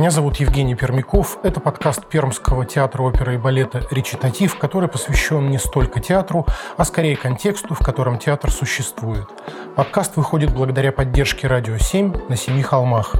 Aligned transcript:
Меня 0.00 0.10
зовут 0.10 0.36
Евгений 0.36 0.74
Пермяков. 0.74 1.36
Это 1.42 1.60
подкаст 1.60 2.06
Пермского 2.06 2.64
театра 2.64 3.02
оперы 3.02 3.34
и 3.34 3.36
балета 3.36 3.86
«Речитатив», 3.90 4.56
который 4.56 4.88
посвящен 4.88 5.50
не 5.50 5.58
столько 5.58 6.00
театру, 6.00 6.46
а 6.78 6.86
скорее 6.86 7.18
контексту, 7.18 7.74
в 7.74 7.80
котором 7.80 8.18
театр 8.18 8.50
существует. 8.50 9.28
Подкаст 9.76 10.16
выходит 10.16 10.54
благодаря 10.54 10.90
поддержке 10.90 11.48
«Радио 11.48 11.74
7» 11.74 12.30
на 12.30 12.36
Семи 12.36 12.62
холмах. 12.62 13.14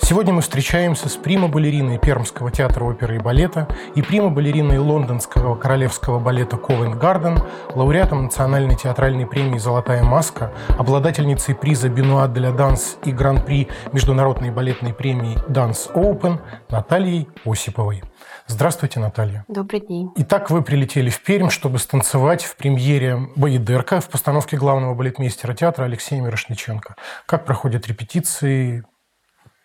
Сегодня 0.00 0.32
мы 0.32 0.42
встречаемся 0.42 1.08
с 1.08 1.16
прима-балериной 1.16 1.98
Пермского 1.98 2.50
театра 2.50 2.84
оперы 2.84 3.16
и 3.16 3.18
балета 3.18 3.68
и 3.94 4.02
прима-балериной 4.02 4.78
лондонского 4.78 5.54
королевского 5.54 6.18
балета 6.18 6.56
Ковент 6.56 6.96
Гарден, 6.96 7.38
лауреатом 7.74 8.24
Национальной 8.24 8.76
театральной 8.76 9.26
премии 9.26 9.58
«Золотая 9.58 10.02
маска», 10.02 10.52
обладательницей 10.78 11.54
приза 11.54 11.88
«Бенуа 11.88 12.28
де 12.28 12.40
ля 12.40 12.52
Данс» 12.52 12.96
и 13.04 13.12
Гран-при 13.12 13.68
Международной 13.92 14.50
балетной 14.50 14.92
премии 14.92 15.38
Dance 15.48 15.92
Open 15.94 16.40
Натальей 16.68 17.28
Осиповой. 17.44 18.02
Здравствуйте, 18.46 19.00
Наталья. 19.00 19.44
Добрый 19.48 19.80
день. 19.80 20.10
Итак, 20.16 20.50
вы 20.50 20.62
прилетели 20.62 21.10
в 21.10 21.22
Пермь, 21.22 21.48
чтобы 21.48 21.78
станцевать 21.78 22.44
в 22.44 22.56
премьере 22.56 23.28
«Боедерка» 23.36 24.00
в 24.00 24.08
постановке 24.08 24.56
главного 24.56 24.94
балетмейстера 24.94 25.54
театра 25.54 25.84
Алексея 25.84 26.20
Мирошниченко. 26.20 26.96
Как 27.26 27.44
проходят 27.44 27.86
репетиции? 27.86 28.84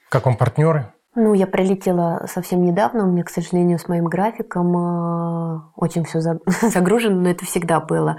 Как 0.10 0.26
вам 0.26 0.38
партнеры? 0.38 0.94
Ну, 1.20 1.34
я 1.34 1.48
прилетела 1.48 2.28
совсем 2.32 2.62
недавно, 2.62 3.04
у 3.04 3.12
меня, 3.12 3.24
к 3.24 3.32
сожалению, 3.32 3.80
с 3.80 3.88
моим 3.88 4.06
графиком 4.06 4.78
э, 4.78 5.62
очень 5.76 6.04
все 6.04 6.22
загружено, 6.62 7.20
но 7.20 7.30
это 7.30 7.44
всегда 7.44 7.80
было. 7.80 8.18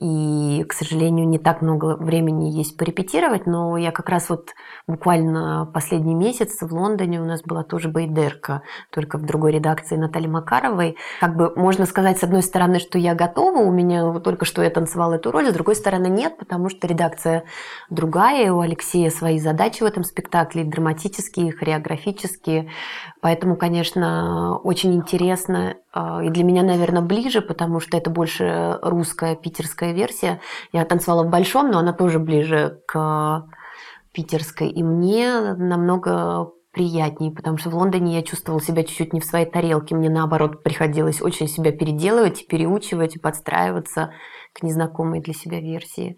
И, 0.00 0.64
к 0.68 0.72
сожалению, 0.72 1.28
не 1.28 1.38
так 1.38 1.62
много 1.62 1.96
времени 1.96 2.50
есть 2.50 2.76
порепетировать, 2.76 3.46
но 3.46 3.76
я 3.76 3.92
как 3.92 4.08
раз 4.08 4.28
вот 4.30 4.48
буквально 4.88 5.70
последний 5.72 6.16
месяц 6.16 6.60
в 6.60 6.72
Лондоне 6.74 7.20
у 7.20 7.24
нас 7.24 7.40
была 7.42 7.62
тоже 7.62 7.88
Бейдерка, 7.88 8.62
только 8.90 9.16
в 9.18 9.24
другой 9.24 9.52
редакции 9.52 9.94
Натальи 9.94 10.26
Макаровой. 10.26 10.96
Как 11.20 11.36
бы 11.36 11.52
можно 11.54 11.86
сказать, 11.86 12.18
с 12.18 12.24
одной 12.24 12.42
стороны, 12.42 12.80
что 12.80 12.98
я 12.98 13.14
готова, 13.14 13.58
у 13.58 13.70
меня 13.70 14.06
вот 14.06 14.24
только 14.24 14.44
что 14.44 14.64
я 14.64 14.70
танцевала 14.70 15.14
эту 15.14 15.30
роль, 15.30 15.48
с 15.48 15.54
другой 15.54 15.76
стороны 15.76 16.08
нет, 16.08 16.36
потому 16.36 16.68
что 16.68 16.88
редакция 16.88 17.44
другая, 17.90 18.52
у 18.52 18.58
Алексея 18.58 19.10
свои 19.10 19.38
задачи 19.38 19.84
в 19.84 19.86
этом 19.86 20.02
спектакле, 20.02 20.64
драматические, 20.64 21.52
хореографические, 21.52 22.39
русские. 22.40 22.70
Поэтому, 23.20 23.56
конечно, 23.56 24.58
очень 24.58 24.94
интересно 24.94 25.76
а, 25.92 26.22
и 26.22 26.30
для 26.30 26.44
меня, 26.44 26.62
наверное, 26.62 27.02
ближе, 27.02 27.40
потому 27.40 27.80
что 27.80 27.96
это 27.96 28.10
больше 28.10 28.78
русская 28.82 29.36
питерская 29.36 29.92
версия. 29.92 30.40
Я 30.72 30.84
танцевала 30.84 31.24
в 31.24 31.30
Большом, 31.30 31.70
но 31.70 31.78
она 31.78 31.92
тоже 31.92 32.18
ближе 32.18 32.80
к 32.86 33.46
питерской. 34.12 34.68
И 34.68 34.82
мне 34.82 35.54
намного 35.54 36.52
приятнее, 36.72 37.32
потому 37.32 37.58
что 37.58 37.70
в 37.70 37.74
Лондоне 37.74 38.14
я 38.14 38.22
чувствовала 38.22 38.62
себя 38.62 38.84
чуть-чуть 38.84 39.12
не 39.12 39.20
в 39.20 39.24
своей 39.24 39.46
тарелке. 39.46 39.94
Мне, 39.94 40.08
наоборот, 40.08 40.62
приходилось 40.62 41.20
очень 41.20 41.48
себя 41.48 41.72
переделывать, 41.72 42.46
переучивать, 42.46 43.20
подстраиваться 43.20 44.12
к 44.52 44.62
незнакомой 44.62 45.20
для 45.20 45.34
себя 45.34 45.60
версии. 45.60 46.16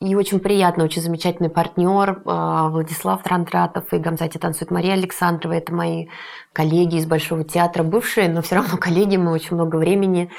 И 0.00 0.14
очень 0.14 0.38
приятно, 0.40 0.84
очень 0.84 1.00
замечательный 1.00 1.48
партнер 1.48 2.22
а, 2.26 2.68
Владислав 2.68 3.22
Трантратов 3.22 3.92
и 3.92 3.98
Гамзати 3.98 4.38
танцует 4.38 4.70
Мария 4.70 4.92
Александрова. 4.92 5.54
Это 5.54 5.72
мои 5.72 6.08
коллеги 6.52 6.96
из 6.96 7.06
Большого 7.06 7.44
театра, 7.44 7.82
бывшие, 7.82 8.28
но 8.28 8.42
все 8.42 8.56
равно 8.56 8.76
коллеги. 8.80 9.16
Мы 9.16 9.32
очень 9.32 9.54
много 9.54 9.76
времени 9.76 10.30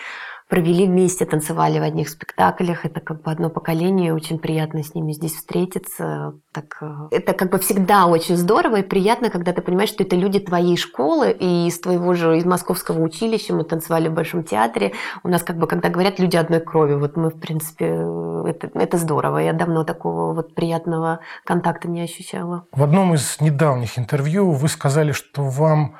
провели 0.49 0.85
вместе, 0.85 1.25
танцевали 1.25 1.79
в 1.79 1.83
одних 1.83 2.09
спектаклях. 2.09 2.85
Это 2.85 3.00
как 3.00 3.23
бы 3.23 3.31
одно 3.31 3.50
поколение, 3.50 4.13
очень 4.13 4.38
приятно 4.38 4.83
с 4.83 4.94
ними 4.94 5.11
здесь 5.11 5.33
встретиться. 5.33 6.33
Так, 6.53 6.78
э, 6.81 7.07
это 7.11 7.33
как 7.33 7.51
бы 7.51 7.57
всегда 7.57 8.06
очень 8.06 8.38
здорово 8.38 8.78
и 8.78 8.84
приятно, 8.84 9.29
когда 9.29 9.53
ты 9.53 9.61
понимаешь, 9.61 9.89
что 9.89 10.03
это 10.03 10.16
люди 10.16 10.39
твоей 10.39 10.78
школы 10.78 11.31
и 11.31 11.67
из 11.67 11.79
твоего 11.79 12.13
же, 12.13 12.38
из 12.38 12.45
московского 12.45 13.01
училища. 13.01 13.55
Мы 13.55 13.63
танцевали 13.63 14.07
в 14.07 14.13
Большом 14.13 14.44
театре. 14.44 14.94
У 15.23 15.29
нас 15.29 15.41
как 15.41 15.57
бы, 15.57 15.67
когда 15.67 15.89
говорят, 15.89 16.19
люди 16.19 16.38
одной 16.38 16.59
крови. 16.59 16.94
Вот 16.94 17.17
мы, 17.17 17.29
в 17.29 17.39
принципе, 17.39 17.85
это, 17.85 18.69
это 18.75 18.97
здорово. 18.97 19.39
Я 19.39 19.53
давно 19.53 19.84
такого 19.84 20.34
вот 20.34 20.53
приятного 20.53 21.22
контакта 21.44 21.88
не 21.88 22.01
ощущала. 22.01 22.66
В 22.72 22.84
одном 22.84 23.16
из 23.16 23.41
недавних 23.41 23.97
интервью 23.97 24.51
вы 24.51 24.67
сказали, 24.67 25.11
что 25.11 25.44
вам 25.44 25.95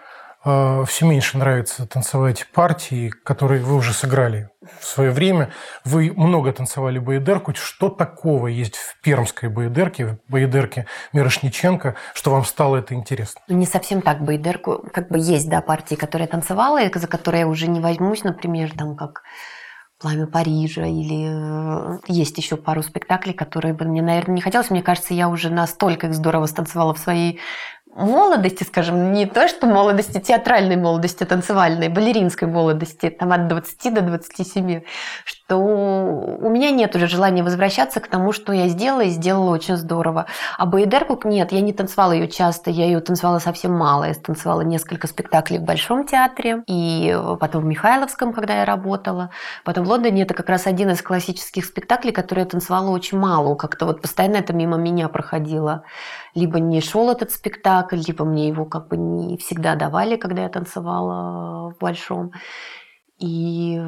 все 0.45 1.06
меньше 1.06 1.39
нравится 1.39 1.88
танцевать 1.88 2.45
партии, 2.53 3.09
которые 3.09 3.63
вы 3.63 3.75
уже 3.75 3.94
сыграли 3.94 4.50
в 4.79 4.85
свое 4.85 5.11
время. 5.11 5.51
Вы 5.83 6.13
много 6.16 6.53
танцевали 6.53 7.00
боедерку. 7.00 7.53
Что 7.56 7.89
такого 7.89 8.47
есть 8.47 8.75
в 8.75 9.01
пермской 9.01 9.50
боедерке, 9.50 10.05
в 10.05 10.31
боедерке 10.31 10.85
Мирошниченко, 11.13 11.95
что 12.13 12.31
вам 12.31 12.45
стало 12.45 12.78
это 12.78 12.94
интересно? 12.94 13.41
Ну, 13.47 13.57
не 13.57 13.66
совсем 13.66 14.01
так 14.01 14.23
боедерку. 14.23 14.84
Как 14.94 15.09
бы 15.09 15.17
есть, 15.17 15.50
да, 15.50 15.61
партии, 15.61 15.95
которые 15.95 16.25
я 16.25 16.31
танцевала, 16.31 16.81
и 16.81 16.95
за 16.95 17.07
которые 17.07 17.41
я 17.41 17.47
уже 17.47 17.67
не 17.67 17.79
возьмусь, 17.79 18.23
например, 18.23 18.72
там 18.78 18.95
как 18.95 19.23
«Пламя 20.00 20.28
Парижа» 20.28 20.85
или 20.85 21.95
э, 21.95 22.00
есть 22.07 22.38
еще 22.38 22.57
пару 22.57 22.84
спектаклей, 22.84 23.34
которые 23.34 23.73
бы 23.73 23.85
мне, 23.85 24.01
наверное, 24.01 24.35
не 24.35 24.41
хотелось. 24.41 24.69
Мне 24.69 24.84
кажется, 24.84 25.13
я 25.13 25.29
уже 25.29 25.50
настолько 25.50 26.07
их 26.07 26.13
здорово 26.13 26.45
станцевала 26.47 26.94
в 26.94 27.00
своей 27.00 27.39
молодости, 27.95 28.63
скажем, 28.63 29.13
не 29.13 29.25
то, 29.25 29.47
что 29.47 29.67
молодости, 29.67 30.19
театральной 30.19 30.75
молодости, 30.75 31.23
танцевальной, 31.23 31.89
балеринской 31.89 32.47
молодости, 32.47 33.09
там 33.09 33.31
от 33.31 33.47
20 33.47 33.94
до 33.94 34.01
27, 34.01 34.81
что 35.23 35.57
у 35.57 36.50
меня 36.50 36.72
нет 36.72 36.95
уже 36.95 37.07
желания 37.07 37.44
возвращаться 37.44 38.00
к 38.01 38.07
тому, 38.07 38.34
что 38.34 38.51
я 38.51 38.67
сделала, 38.67 39.01
и 39.01 39.09
сделала 39.09 39.51
очень 39.51 39.78
здорово. 39.78 40.25
А 40.57 40.66
Боедерку 40.66 41.19
нет, 41.23 41.51
я 41.51 41.61
не 41.61 41.72
танцевала 41.72 42.11
ее 42.11 42.28
часто, 42.28 42.69
я 42.69 42.85
ее 42.85 43.00
танцевала 43.00 43.39
совсем 43.39 43.72
мало. 43.72 44.03
Я 44.03 44.13
танцевала 44.13 44.61
несколько 44.61 45.07
спектаклей 45.07 45.59
в 45.59 45.63
Большом 45.63 46.05
театре, 46.05 46.63
и 46.67 47.17
потом 47.39 47.63
в 47.63 47.66
Михайловском, 47.66 48.34
когда 48.34 48.59
я 48.59 48.66
работала. 48.66 49.29
Потом 49.63 49.85
в 49.85 49.89
Лондоне 49.89 50.23
это 50.23 50.34
как 50.34 50.50
раз 50.50 50.67
один 50.67 50.89
из 50.89 51.01
классических 51.01 51.63
спектаклей, 51.63 52.11
который 52.11 52.39
я 52.39 52.45
танцевала 52.45 52.89
очень 52.89 53.17
мало. 53.17 53.55
Как-то 53.55 53.85
вот 53.85 54.01
постоянно 54.01 54.38
это 54.38 54.53
мимо 54.53 54.78
меня 54.78 55.07
проходило. 55.07 55.84
Либо 56.35 56.59
не 56.59 56.81
шел 56.81 57.09
этот 57.09 57.31
спектакль, 57.31 58.01
либо 58.06 58.25
мне 58.25 58.50
его 58.50 58.66
как 58.66 58.90
бы 58.90 58.97
не 58.97 59.38
всегда 59.38 59.75
давали, 59.75 60.18
когда 60.18 60.44
я 60.44 60.50
танцевала 60.50 61.72
в 61.72 61.78
Большом. 61.79 62.34
И 63.18 63.81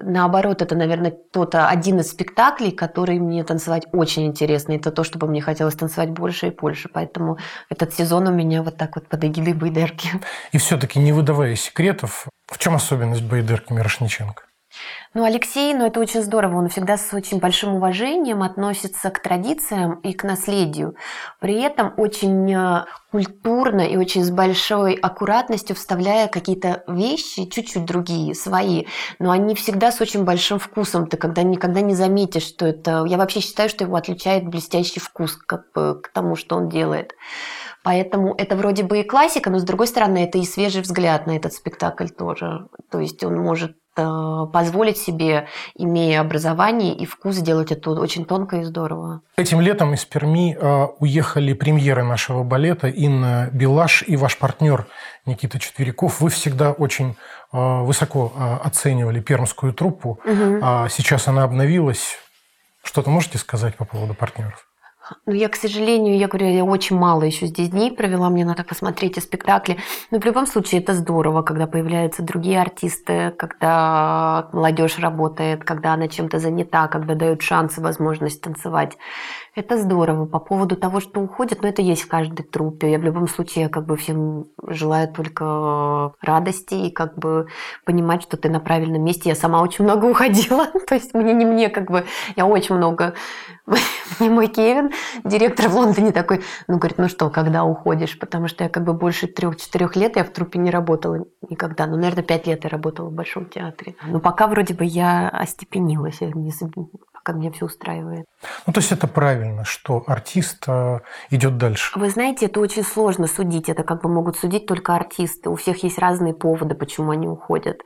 наоборот, 0.00 0.62
это, 0.62 0.74
наверное, 0.74 1.10
тот 1.10 1.54
один 1.54 2.00
из 2.00 2.10
спектаклей, 2.10 2.70
который 2.70 3.18
мне 3.18 3.44
танцевать 3.44 3.86
очень 3.92 4.26
интересно. 4.26 4.72
Это 4.72 4.90
то, 4.90 5.04
чтобы 5.04 5.26
мне 5.26 5.42
хотелось 5.42 5.74
танцевать 5.74 6.10
больше 6.10 6.48
и 6.48 6.50
больше. 6.50 6.88
Поэтому 6.88 7.36
этот 7.68 7.92
сезон 7.92 8.26
у 8.28 8.32
меня 8.32 8.62
вот 8.62 8.78
так 8.78 8.96
вот 8.96 9.06
под 9.06 9.22
эгидой 9.22 9.52
Байдерки. 9.52 10.08
И 10.52 10.58
все-таки, 10.58 10.98
не 10.98 11.12
выдавая 11.12 11.56
секретов, 11.56 12.26
в 12.46 12.58
чем 12.58 12.74
особенность 12.74 13.22
Байдерки 13.22 13.74
Мирошниченко? 13.74 14.44
Ну, 15.12 15.24
Алексей, 15.24 15.74
ну 15.74 15.86
это 15.86 15.98
очень 15.98 16.22
здорово, 16.22 16.58
он 16.58 16.68
всегда 16.68 16.96
с 16.96 17.12
очень 17.12 17.40
большим 17.40 17.74
уважением 17.74 18.44
относится 18.44 19.10
к 19.10 19.20
традициям 19.20 19.94
и 20.00 20.12
к 20.12 20.22
наследию. 20.22 20.94
При 21.40 21.60
этом 21.60 21.92
очень 21.96 22.54
э, 22.54 22.84
культурно 23.10 23.80
и 23.80 23.96
очень 23.96 24.22
с 24.22 24.30
большой 24.30 24.94
аккуратностью 24.94 25.74
вставляя 25.74 26.28
какие-то 26.28 26.84
вещи, 26.86 27.46
чуть-чуть 27.46 27.84
другие, 27.84 28.36
свои, 28.36 28.86
но 29.18 29.32
они 29.32 29.56
всегда 29.56 29.90
с 29.90 30.00
очень 30.00 30.22
большим 30.22 30.60
вкусом. 30.60 31.08
Ты 31.08 31.16
когда 31.16 31.42
никогда 31.42 31.80
не 31.80 31.94
заметишь, 31.94 32.46
что 32.46 32.66
это... 32.66 33.04
Я 33.08 33.16
вообще 33.16 33.40
считаю, 33.40 33.68
что 33.68 33.82
его 33.82 33.96
отличает 33.96 34.46
блестящий 34.46 35.00
вкус 35.00 35.36
как 35.36 35.72
бы, 35.72 36.00
к 36.00 36.12
тому, 36.12 36.36
что 36.36 36.54
он 36.54 36.68
делает. 36.68 37.14
Поэтому 37.82 38.34
это 38.36 38.56
вроде 38.56 38.84
бы 38.84 39.00
и 39.00 39.04
классика, 39.04 39.50
но 39.50 39.58
с 39.58 39.64
другой 39.64 39.86
стороны, 39.86 40.24
это 40.24 40.38
и 40.38 40.44
свежий 40.44 40.82
взгляд 40.82 41.26
на 41.26 41.36
этот 41.36 41.52
спектакль 41.54 42.08
тоже. 42.08 42.68
То 42.90 43.00
есть 43.00 43.24
он 43.24 43.38
может 43.38 43.76
позволить 43.94 44.96
себе, 44.96 45.48
имея 45.74 46.20
образование 46.20 46.94
и 46.94 47.06
вкус, 47.06 47.36
сделать 47.36 47.72
это 47.72 47.90
очень 47.90 48.24
тонко 48.24 48.56
и 48.56 48.64
здорово. 48.64 49.20
Этим 49.36 49.60
летом 49.60 49.94
из 49.94 50.04
Перми 50.04 50.56
э, 50.58 50.86
уехали 51.00 51.52
премьеры 51.52 52.02
нашего 52.02 52.42
балета 52.42 52.88
Инна 52.88 53.50
Белаш 53.52 54.04
и 54.06 54.16
ваш 54.16 54.38
партнер 54.38 54.86
Никита 55.26 55.58
Четверяков. 55.58 56.20
Вы 56.20 56.30
всегда 56.30 56.72
очень 56.72 57.16
э, 57.52 57.82
высоко 57.82 58.32
оценивали 58.62 59.20
пермскую 59.20 59.74
труппу. 59.74 60.20
Угу. 60.24 60.88
Сейчас 60.88 61.28
она 61.28 61.42
обновилась. 61.42 62.16
Что-то 62.82 63.10
можете 63.10 63.38
сказать 63.38 63.76
по 63.76 63.84
поводу 63.84 64.14
партнеров? 64.14 64.69
Ну, 65.26 65.32
я, 65.34 65.48
к 65.48 65.56
сожалению, 65.56 66.16
я 66.18 66.28
говорю, 66.28 66.46
я 66.48 66.64
очень 66.64 66.96
мало 66.96 67.22
еще 67.22 67.46
здесь 67.46 67.70
дней 67.70 67.92
провела, 67.92 68.30
мне 68.30 68.44
надо 68.44 68.64
посмотреть 68.64 69.16
и 69.16 69.20
спектакли. 69.20 69.78
Но 70.10 70.20
в 70.20 70.24
любом 70.24 70.46
случае 70.46 70.80
это 70.80 70.94
здорово, 70.94 71.42
когда 71.42 71.66
появляются 71.66 72.22
другие 72.22 72.60
артисты, 72.60 73.32
когда 73.36 74.48
молодежь 74.52 74.98
работает, 74.98 75.64
когда 75.64 75.94
она 75.94 76.08
чем-то 76.08 76.38
занята, 76.38 76.88
когда 76.88 77.14
дают 77.14 77.42
шанс 77.42 77.78
и 77.78 77.80
возможность 77.80 78.40
танцевать. 78.40 78.96
Это 79.56 79.78
здорово. 79.78 80.26
По 80.26 80.38
поводу 80.38 80.76
того, 80.76 81.00
что 81.00 81.20
уходит, 81.20 81.62
но 81.62 81.66
ну, 81.66 81.72
это 81.72 81.82
есть 81.82 82.02
в 82.02 82.08
каждой 82.08 82.44
труппе. 82.44 82.92
Я 82.92 82.98
в 82.98 83.02
любом 83.02 83.26
случае 83.26 83.68
как 83.68 83.84
бы 83.84 83.96
всем 83.96 84.46
желаю 84.64 85.12
только 85.12 86.12
радости 86.20 86.74
и 86.74 86.90
как 86.90 87.18
бы 87.18 87.48
понимать, 87.84 88.22
что 88.22 88.36
ты 88.36 88.48
на 88.48 88.60
правильном 88.60 89.02
месте. 89.02 89.28
Я 89.28 89.34
сама 89.34 89.60
очень 89.60 89.84
много 89.84 90.06
уходила. 90.06 90.66
То 90.86 90.94
есть 90.94 91.14
мне 91.14 91.32
не 91.32 91.44
мне 91.44 91.68
как 91.68 91.90
бы... 91.90 92.04
Я 92.36 92.46
очень 92.46 92.76
много... 92.76 93.14
Не 94.20 94.28
мой 94.28 94.48
Кевин 94.48 94.90
директор 95.24 95.68
в 95.68 95.76
Лондоне 95.76 96.10
такой, 96.10 96.42
ну, 96.66 96.78
говорит, 96.78 96.98
ну 96.98 97.08
что, 97.08 97.30
когда 97.30 97.64
уходишь? 97.64 98.18
Потому 98.18 98.48
что 98.48 98.64
я 98.64 98.70
как 98.70 98.84
бы 98.84 98.94
больше 98.94 99.28
трех-четырех 99.28 99.94
лет 99.94 100.16
я 100.16 100.24
в 100.24 100.30
трупе 100.30 100.58
не 100.58 100.70
работала 100.70 101.24
никогда. 101.48 101.86
Ну, 101.86 101.96
наверное, 101.96 102.24
пять 102.24 102.46
лет 102.46 102.64
я 102.64 102.70
работала 102.70 103.08
в 103.08 103.12
Большом 103.12 103.46
театре. 103.46 103.94
Но 104.04 104.18
пока 104.18 104.48
вроде 104.48 104.74
бы 104.74 104.84
я 104.84 105.28
остепенилась, 105.28 106.20
я 106.20 106.30
не, 106.30 106.50
как 107.22 107.36
меня 107.36 107.50
все 107.50 107.66
устраивает. 107.66 108.26
Ну, 108.66 108.72
то 108.72 108.80
есть 108.80 108.92
это 108.92 109.06
правильно, 109.06 109.64
что 109.64 110.02
артист 110.06 110.64
э, 110.66 111.00
идет 111.30 111.58
дальше. 111.58 111.98
Вы 111.98 112.08
знаете, 112.10 112.46
это 112.46 112.60
очень 112.60 112.82
сложно 112.82 113.26
судить. 113.26 113.68
Это 113.68 113.82
как 113.82 114.02
бы 114.02 114.08
могут 114.08 114.36
судить 114.36 114.66
только 114.66 114.94
артисты. 114.94 115.50
У 115.50 115.56
всех 115.56 115.82
есть 115.82 115.98
разные 115.98 116.32
поводы, 116.32 116.74
почему 116.74 117.10
они 117.10 117.28
уходят. 117.28 117.82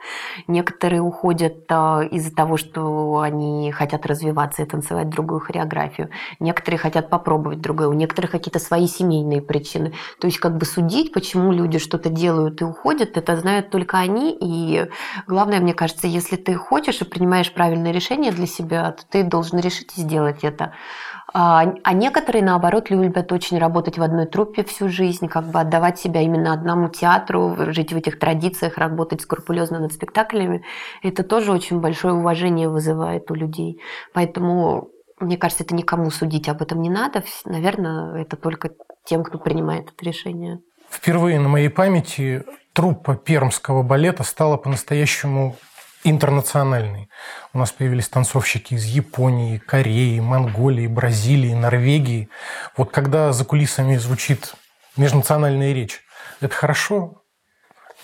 Некоторые 0.47 1.01
уходят 1.01 1.65
э, 1.69 2.09
из-за 2.13 2.33
того, 2.35 2.57
что 2.57 3.19
они 3.19 3.73
хотят 3.73 4.07
развиваться 4.07 4.63
и 4.63 4.67
танцевать 4.67 5.09
другую 5.09 5.41
хореографию. 5.41 6.11
Некоторые 6.39 6.79
хотят 6.79 7.11
попробовать 7.11 7.61
другое. 7.61 7.89
У 7.89 7.93
некоторых 7.93 8.31
какие-то 8.31 8.61
свои 8.61 8.87
семейные 8.87 9.43
причины. 9.43 9.93
То 10.21 10.29
есть 10.29 10.39
как 10.39 10.57
бы 10.57 10.65
судить, 10.65 11.13
почему 11.13 11.53
люди 11.53 11.79
что-то 11.79 12.11
делают 12.11 12.63
и 12.63 12.65
уходят, 12.65 13.17
это 13.17 13.37
знают 13.37 13.71
только 13.71 13.99
они. 13.99 14.37
И 14.41 14.89
главное, 15.27 15.61
мне 15.61 15.75
кажется, 15.75 16.07
если 16.07 16.37
ты 16.37 16.55
хочешь 16.55 17.01
и 17.01 17.05
принимаешь 17.05 17.53
правильное 17.53 17.93
решение 17.93 18.31
для 18.31 18.47
себя, 18.47 18.93
то 18.93 19.03
ты 19.09 19.24
должен 19.25 19.59
решить 19.59 19.97
и 19.97 20.01
сделать 20.01 20.43
это. 20.43 20.73
А, 21.37 21.75
а 21.83 21.93
некоторые, 21.93 22.45
наоборот, 22.45 22.91
любят 22.91 23.33
очень 23.33 23.59
работать 23.59 23.99
в 23.99 24.03
одной 24.03 24.27
труппе 24.27 24.63
всю 24.63 24.89
жизнь, 24.89 25.27
как 25.27 25.47
бы 25.47 25.59
отдавать 25.59 25.99
себя 25.99 26.21
именно 26.21 26.53
одному 26.53 26.89
театру, 26.89 27.57
жить 27.73 27.93
в 27.93 27.97
этих 27.97 28.21
традициях, 28.21 28.79
работать 28.79 29.23
скрупулезно 29.23 29.81
над 29.81 29.93
спектаклями. 29.93 30.63
Это 31.03 31.25
тоже 31.25 31.51
очень 31.51 31.81
большое 31.81 32.15
уважение 32.15 32.69
вызывает 32.69 33.31
у 33.33 33.35
людей. 33.35 33.81
Поэтому, 34.13 34.91
мне 35.19 35.37
кажется, 35.37 35.65
это 35.65 35.75
никому 35.75 36.11
судить 36.11 36.49
об 36.49 36.63
этом 36.63 36.81
не 36.81 36.91
надо. 36.91 37.25
Наверное, 37.45 38.23
это 38.23 38.37
только 38.37 38.71
тем, 39.05 39.25
кто 39.25 39.39
принимает 39.39 39.93
это 39.93 40.05
решение. 40.05 40.61
Впервые 40.89 41.41
на 41.41 41.49
моей 41.49 41.69
памяти 41.69 42.45
труппа 42.75 43.17
пермского 43.17 43.83
балета 43.83 44.23
стала 44.23 44.57
по-настоящему 44.57 45.57
интернациональный. 46.05 47.09
У 47.53 47.59
нас 47.59 47.73
появились 47.73 48.09
танцовщики 48.09 48.75
из 48.75 48.85
Японии, 48.85 49.59
Кореи, 49.59 50.21
Монголии, 50.21 50.87
Бразилии, 50.87 51.55
Норвегии. 51.55 52.29
Вот 52.77 52.91
когда 52.93 53.33
за 53.33 53.45
кулисами 53.45 53.97
звучит 53.97 54.55
межнациональная 54.97 55.73
речь, 55.73 56.01
это 56.41 56.55
хорошо 56.55 57.24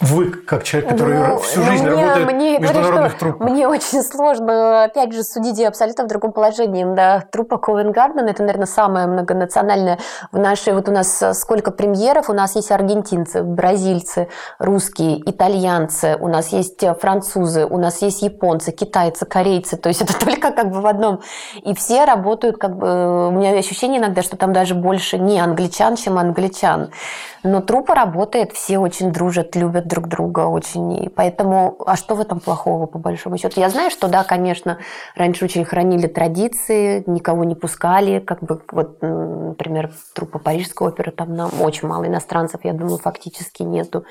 вы, 0.00 0.30
как 0.30 0.64
человек, 0.64 0.90
который 0.90 1.18
ну, 1.18 1.38
всю 1.40 1.62
жизнь 1.62 1.84
мне, 1.84 1.90
работает 1.90 2.32
мне, 2.32 2.58
в 2.58 2.62
международных 2.62 3.00
говорю, 3.00 3.18
труппах. 3.18 3.50
Мне 3.50 3.68
очень 3.68 4.02
сложно, 4.02 4.84
опять 4.84 5.12
же, 5.12 5.22
судить 5.22 5.58
ее 5.58 5.68
абсолютно 5.68 6.04
в 6.04 6.06
другом 6.06 6.32
положении. 6.32 6.84
Да, 6.84 7.22
труппа 7.30 7.58
Ковен 7.58 7.92
Гарден– 7.92 8.26
это, 8.28 8.42
наверное, 8.42 8.66
самая 8.66 9.06
многонациональная 9.06 9.98
в 10.32 10.38
нашей... 10.38 10.72
Вот 10.72 10.88
у 10.88 10.92
нас 10.92 11.22
сколько 11.34 11.70
премьеров, 11.70 12.30
у 12.30 12.32
нас 12.32 12.56
есть 12.56 12.70
аргентинцы, 12.70 13.42
бразильцы, 13.42 14.28
русские, 14.58 15.20
итальянцы, 15.30 16.16
у 16.18 16.28
нас 16.28 16.48
есть 16.48 16.82
французы, 16.98 17.66
у 17.66 17.76
нас 17.76 18.00
есть 18.00 18.22
японцы, 18.22 18.72
китайцы, 18.72 19.26
корейцы. 19.26 19.76
То 19.76 19.90
есть 19.90 20.00
это 20.00 20.18
только 20.18 20.50
как 20.52 20.70
бы 20.70 20.80
в 20.80 20.86
одном. 20.86 21.20
И 21.62 21.74
все 21.74 22.06
работают 22.06 22.56
как 22.56 22.74
бы... 22.78 23.28
У 23.28 23.32
меня 23.32 23.50
ощущение 23.50 24.00
иногда, 24.00 24.22
что 24.22 24.38
там 24.38 24.54
даже 24.54 24.74
больше 24.74 25.18
не 25.18 25.38
англичан, 25.40 25.96
чем 25.96 26.16
англичан. 26.16 26.90
Но 27.42 27.60
труппа 27.60 27.94
работает, 27.94 28.52
все 28.52 28.78
очень 28.78 29.12
дружат, 29.12 29.56
любят 29.56 29.89
друг 29.90 30.08
друга 30.08 30.46
очень. 30.46 31.04
И 31.04 31.08
поэтому, 31.08 31.76
а 31.84 31.96
что 31.96 32.14
в 32.14 32.20
этом 32.20 32.40
плохого, 32.40 32.86
по 32.86 32.98
большому 32.98 33.36
счету? 33.36 33.60
Я 33.60 33.68
знаю, 33.68 33.90
что 33.90 34.08
да, 34.08 34.24
конечно, 34.24 34.78
раньше 35.14 35.44
очень 35.44 35.64
хранили 35.64 36.06
традиции, 36.06 37.04
никого 37.06 37.44
не 37.44 37.54
пускали, 37.54 38.20
как 38.20 38.42
бы 38.42 38.62
вот, 38.72 39.02
например, 39.02 39.92
труппа 40.14 40.38
Парижской 40.38 40.88
оперы, 40.88 41.10
там 41.10 41.34
нам 41.34 41.50
очень 41.60 41.88
мало 41.88 42.06
иностранцев, 42.06 42.60
я 42.64 42.72
думаю, 42.72 42.98
фактически 42.98 43.62
нету. 43.62 44.04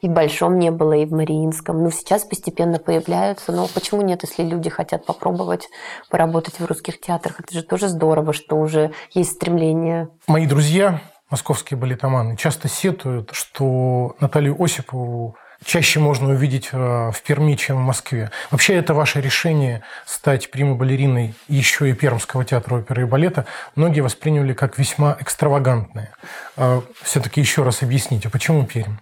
И 0.00 0.08
в 0.08 0.12
Большом 0.12 0.58
не 0.58 0.70
было, 0.70 0.94
и 0.94 1.04
в 1.04 1.12
Мариинском. 1.12 1.82
Но 1.82 1.90
сейчас 1.90 2.24
постепенно 2.24 2.78
появляются. 2.78 3.52
Но 3.52 3.68
почему 3.72 4.02
нет, 4.02 4.22
если 4.22 4.42
люди 4.42 4.70
хотят 4.70 5.04
попробовать 5.04 5.68
поработать 6.10 6.58
в 6.58 6.66
русских 6.66 7.00
театрах? 7.00 7.40
Это 7.40 7.52
же 7.52 7.62
тоже 7.62 7.88
здорово, 7.88 8.32
что 8.32 8.56
уже 8.56 8.92
есть 9.12 9.32
стремление. 9.32 10.08
Мои 10.26 10.46
друзья 10.46 11.00
московские 11.30 11.78
балетоманы 11.78 12.36
часто 12.36 12.68
сетуют, 12.68 13.30
что 13.32 14.16
Наталью 14.20 14.56
Осипову 14.62 15.36
чаще 15.64 16.00
можно 16.00 16.30
увидеть 16.30 16.68
э, 16.72 16.76
в 16.76 17.22
Перми, 17.22 17.54
чем 17.54 17.76
в 17.76 17.80
Москве. 17.80 18.30
Вообще 18.50 18.74
это 18.74 18.94
ваше 18.94 19.20
решение 19.20 19.82
стать 20.04 20.50
прима-балериной 20.50 21.34
еще 21.48 21.88
и 21.88 21.94
Пермского 21.94 22.44
театра 22.44 22.76
оперы 22.76 23.02
и 23.02 23.06
балета 23.06 23.46
многие 23.74 24.00
восприняли 24.00 24.52
как 24.52 24.78
весьма 24.78 25.16
экстравагантное. 25.20 26.12
А 26.56 26.82
Все-таки 27.02 27.40
еще 27.40 27.62
раз 27.62 27.82
объясните, 27.82 28.28
почему 28.28 28.66
Пермь? 28.66 28.96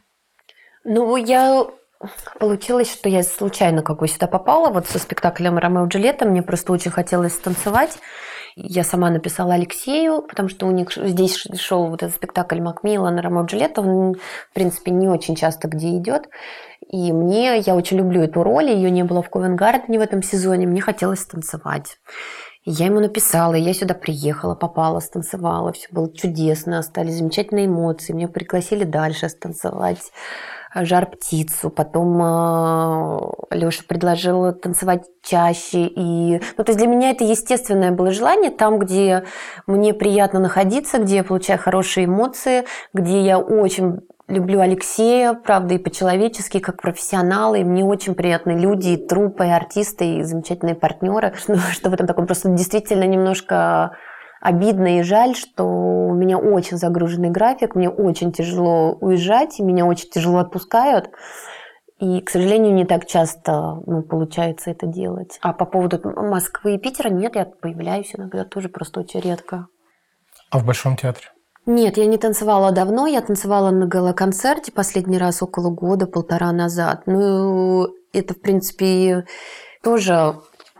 Ну, 0.84 1.16
я 1.16 1.66
Получилось, 2.38 2.92
что 2.92 3.08
я 3.08 3.22
случайно 3.22 3.82
как 3.82 4.00
бы 4.00 4.08
сюда 4.08 4.26
попала, 4.26 4.70
вот 4.70 4.86
со 4.86 4.98
спектаклем 4.98 5.58
«Ромео 5.58 5.86
и 5.86 5.88
Джульетта». 5.88 6.26
Мне 6.26 6.42
просто 6.42 6.72
очень 6.72 6.90
хотелось 6.90 7.38
танцевать. 7.38 7.98
Я 8.56 8.84
сама 8.84 9.10
написала 9.10 9.54
Алексею, 9.54 10.22
потому 10.22 10.48
что 10.48 10.66
у 10.66 10.70
них 10.70 10.92
здесь 10.94 11.36
шел 11.58 11.88
вот 11.88 12.04
этот 12.04 12.14
спектакль 12.14 12.60
Макмиллан 12.60 13.18
«Ромео 13.18 13.44
Джульетта». 13.46 13.80
Он, 13.80 14.14
в 14.14 14.54
принципе, 14.54 14.92
не 14.92 15.08
очень 15.08 15.34
часто 15.34 15.66
где 15.66 15.96
идет. 15.96 16.28
И 16.88 17.12
мне, 17.12 17.58
я 17.58 17.74
очень 17.74 17.96
люблю 17.96 18.22
эту 18.22 18.44
роль, 18.44 18.70
ее 18.70 18.90
не 18.90 19.02
было 19.02 19.22
в 19.22 19.30
Ковенгардене 19.30 19.98
в 19.98 20.02
этом 20.02 20.22
сезоне, 20.22 20.66
мне 20.66 20.80
хотелось 20.80 21.24
танцевать. 21.24 21.98
Я 22.64 22.86
ему 22.86 23.00
написала, 23.00 23.54
я 23.54 23.74
сюда 23.74 23.94
приехала, 23.94 24.54
попала, 24.54 25.00
станцевала, 25.00 25.72
все 25.72 25.88
было 25.90 26.10
чудесно, 26.14 26.78
остались 26.78 27.14
замечательные 27.14 27.66
эмоции, 27.66 28.12
меня 28.12 28.28
пригласили 28.28 28.84
дальше 28.84 29.28
станцевать 29.28 30.12
жар 30.74 31.06
птицу, 31.06 31.70
потом 31.70 32.20
э, 32.20 33.20
Леша 33.50 33.82
предложил 33.86 34.52
танцевать 34.52 35.04
чаще. 35.22 35.86
И... 35.86 36.40
Ну, 36.56 36.64
то 36.64 36.70
есть 36.70 36.78
для 36.78 36.88
меня 36.88 37.10
это 37.10 37.24
естественное 37.24 37.92
было 37.92 38.10
желание, 38.10 38.50
там, 38.50 38.78
где 38.78 39.24
мне 39.66 39.94
приятно 39.94 40.40
находиться, 40.40 40.98
где 40.98 41.16
я 41.16 41.24
получаю 41.24 41.58
хорошие 41.58 42.06
эмоции, 42.06 42.64
где 42.92 43.20
я 43.20 43.38
очень 43.38 44.00
люблю 44.26 44.60
Алексея, 44.60 45.34
правда, 45.34 45.74
и 45.74 45.78
по-человечески, 45.78 46.58
как 46.58 46.80
профессионалы, 46.80 47.60
и 47.60 47.64
мне 47.64 47.84
очень 47.84 48.14
приятны 48.14 48.52
люди, 48.52 48.90
и 48.90 49.06
трупы, 49.06 49.46
и 49.46 49.50
артисты, 49.50 50.16
и 50.16 50.22
замечательные 50.22 50.74
партнеры, 50.74 51.34
что, 51.36 51.56
что 51.72 51.90
в 51.90 51.94
этом 51.94 52.06
таком 52.06 52.26
просто 52.26 52.48
действительно 52.48 53.04
немножко 53.04 53.96
обидно 54.44 54.98
и 54.98 55.02
жаль, 55.02 55.34
что 55.34 55.64
у 55.64 56.14
меня 56.14 56.38
очень 56.38 56.76
загруженный 56.76 57.30
график, 57.30 57.74
мне 57.74 57.88
очень 57.88 58.30
тяжело 58.30 58.92
уезжать, 59.00 59.58
и 59.58 59.62
меня 59.62 59.86
очень 59.86 60.10
тяжело 60.10 60.38
отпускают. 60.38 61.10
И, 61.98 62.20
к 62.20 62.28
сожалению, 62.28 62.74
не 62.74 62.84
так 62.84 63.06
часто 63.06 63.80
ну, 63.86 64.02
получается 64.02 64.70
это 64.70 64.86
делать. 64.86 65.38
А 65.40 65.54
по 65.54 65.64
поводу 65.64 66.00
Москвы 66.04 66.74
и 66.74 66.78
Питера, 66.78 67.08
нет, 67.08 67.36
я 67.36 67.46
появляюсь 67.46 68.14
иногда 68.14 68.44
тоже 68.44 68.68
просто 68.68 69.00
очень 69.00 69.20
редко. 69.20 69.68
А 70.50 70.58
в 70.58 70.66
Большом 70.66 70.96
театре? 70.96 71.28
Нет, 71.64 71.96
я 71.96 72.04
не 72.04 72.18
танцевала 72.18 72.70
давно. 72.70 73.06
Я 73.06 73.22
танцевала 73.22 73.70
на 73.70 73.86
гала-концерте 73.86 74.72
последний 74.72 75.16
раз 75.16 75.42
около 75.42 75.70
года, 75.70 76.06
полтора 76.06 76.52
назад. 76.52 77.04
Ну, 77.06 77.88
это, 78.12 78.34
в 78.34 78.40
принципе, 78.42 79.24
тоже 79.82 80.34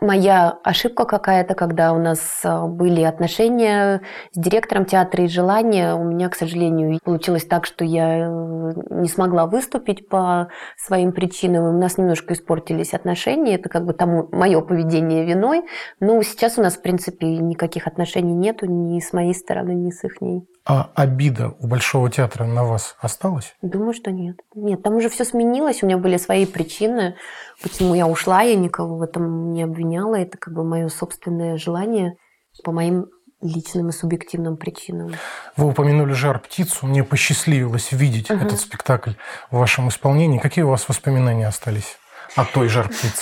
моя 0.05 0.57
ошибка 0.63 1.05
какая-то, 1.05 1.55
когда 1.55 1.93
у 1.93 1.99
нас 1.99 2.41
а, 2.43 2.67
были 2.67 3.01
отношения 3.01 4.01
с 4.31 4.39
директором 4.39 4.85
театра 4.85 5.23
и 5.23 5.27
желание. 5.27 5.95
У 5.95 6.03
меня, 6.03 6.29
к 6.29 6.35
сожалению, 6.35 6.99
получилось 7.03 7.45
так, 7.45 7.65
что 7.65 7.83
я 7.83 8.19
э, 8.19 8.73
не 8.91 9.07
смогла 9.07 9.45
выступить 9.47 10.07
по 10.07 10.49
своим 10.77 11.11
причинам. 11.11 11.75
У 11.75 11.79
нас 11.79 11.97
немножко 11.97 12.33
испортились 12.33 12.93
отношения. 12.93 13.55
Это 13.55 13.69
как 13.69 13.85
бы 13.85 13.93
тому 13.93 14.29
мое 14.31 14.61
поведение 14.61 15.25
виной. 15.25 15.63
Но 15.99 16.21
сейчас 16.21 16.57
у 16.57 16.61
нас, 16.61 16.75
в 16.75 16.81
принципе, 16.81 17.37
никаких 17.37 17.87
отношений 17.87 18.33
нету 18.33 18.67
ни 18.67 18.99
с 18.99 19.11
моей 19.11 19.33
стороны, 19.33 19.71
ни 19.71 19.91
с 19.91 20.03
их 20.03 20.21
ней. 20.21 20.47
А 20.67 20.89
обида 20.95 21.53
у 21.59 21.67
Большого 21.67 22.09
театра 22.09 22.45
на 22.45 22.63
вас 22.63 22.95
осталась? 22.99 23.55
Думаю, 23.61 23.93
что 23.93 24.11
нет. 24.11 24.37
Нет, 24.55 24.81
там 24.81 24.95
уже 24.95 25.09
все 25.09 25.23
сменилось, 25.23 25.83
у 25.83 25.85
меня 25.85 25.99
были 25.99 26.17
свои 26.17 26.47
причины, 26.47 27.15
почему 27.61 27.93
я 27.93 28.07
ушла, 28.07 28.41
я 28.41 28.55
никого 28.55 28.97
в 28.97 29.01
этом 29.03 29.53
не 29.53 29.61
обвиняла. 29.61 30.15
Это 30.15 30.39
как 30.39 30.55
бы 30.55 30.63
мое 30.63 30.89
собственное 30.89 31.57
желание 31.57 32.15
по 32.63 32.71
моим 32.71 33.05
личным 33.41 33.89
и 33.89 33.91
субъективным 33.91 34.57
причинам. 34.57 35.13
Вы 35.55 35.67
упомянули 35.67 36.13
«Жар 36.13 36.39
птицу». 36.39 36.87
Мне 36.87 37.03
посчастливилось 37.03 37.91
видеть 37.91 38.31
угу. 38.31 38.43
этот 38.43 38.59
спектакль 38.59 39.11
в 39.51 39.57
вашем 39.57 39.89
исполнении. 39.89 40.39
Какие 40.39 40.63
у 40.63 40.69
вас 40.69 40.89
воспоминания 40.89 41.47
остались 41.47 41.97
о 42.35 42.43
той 42.43 42.69
«Жар 42.69 42.89
птице»? 42.89 43.21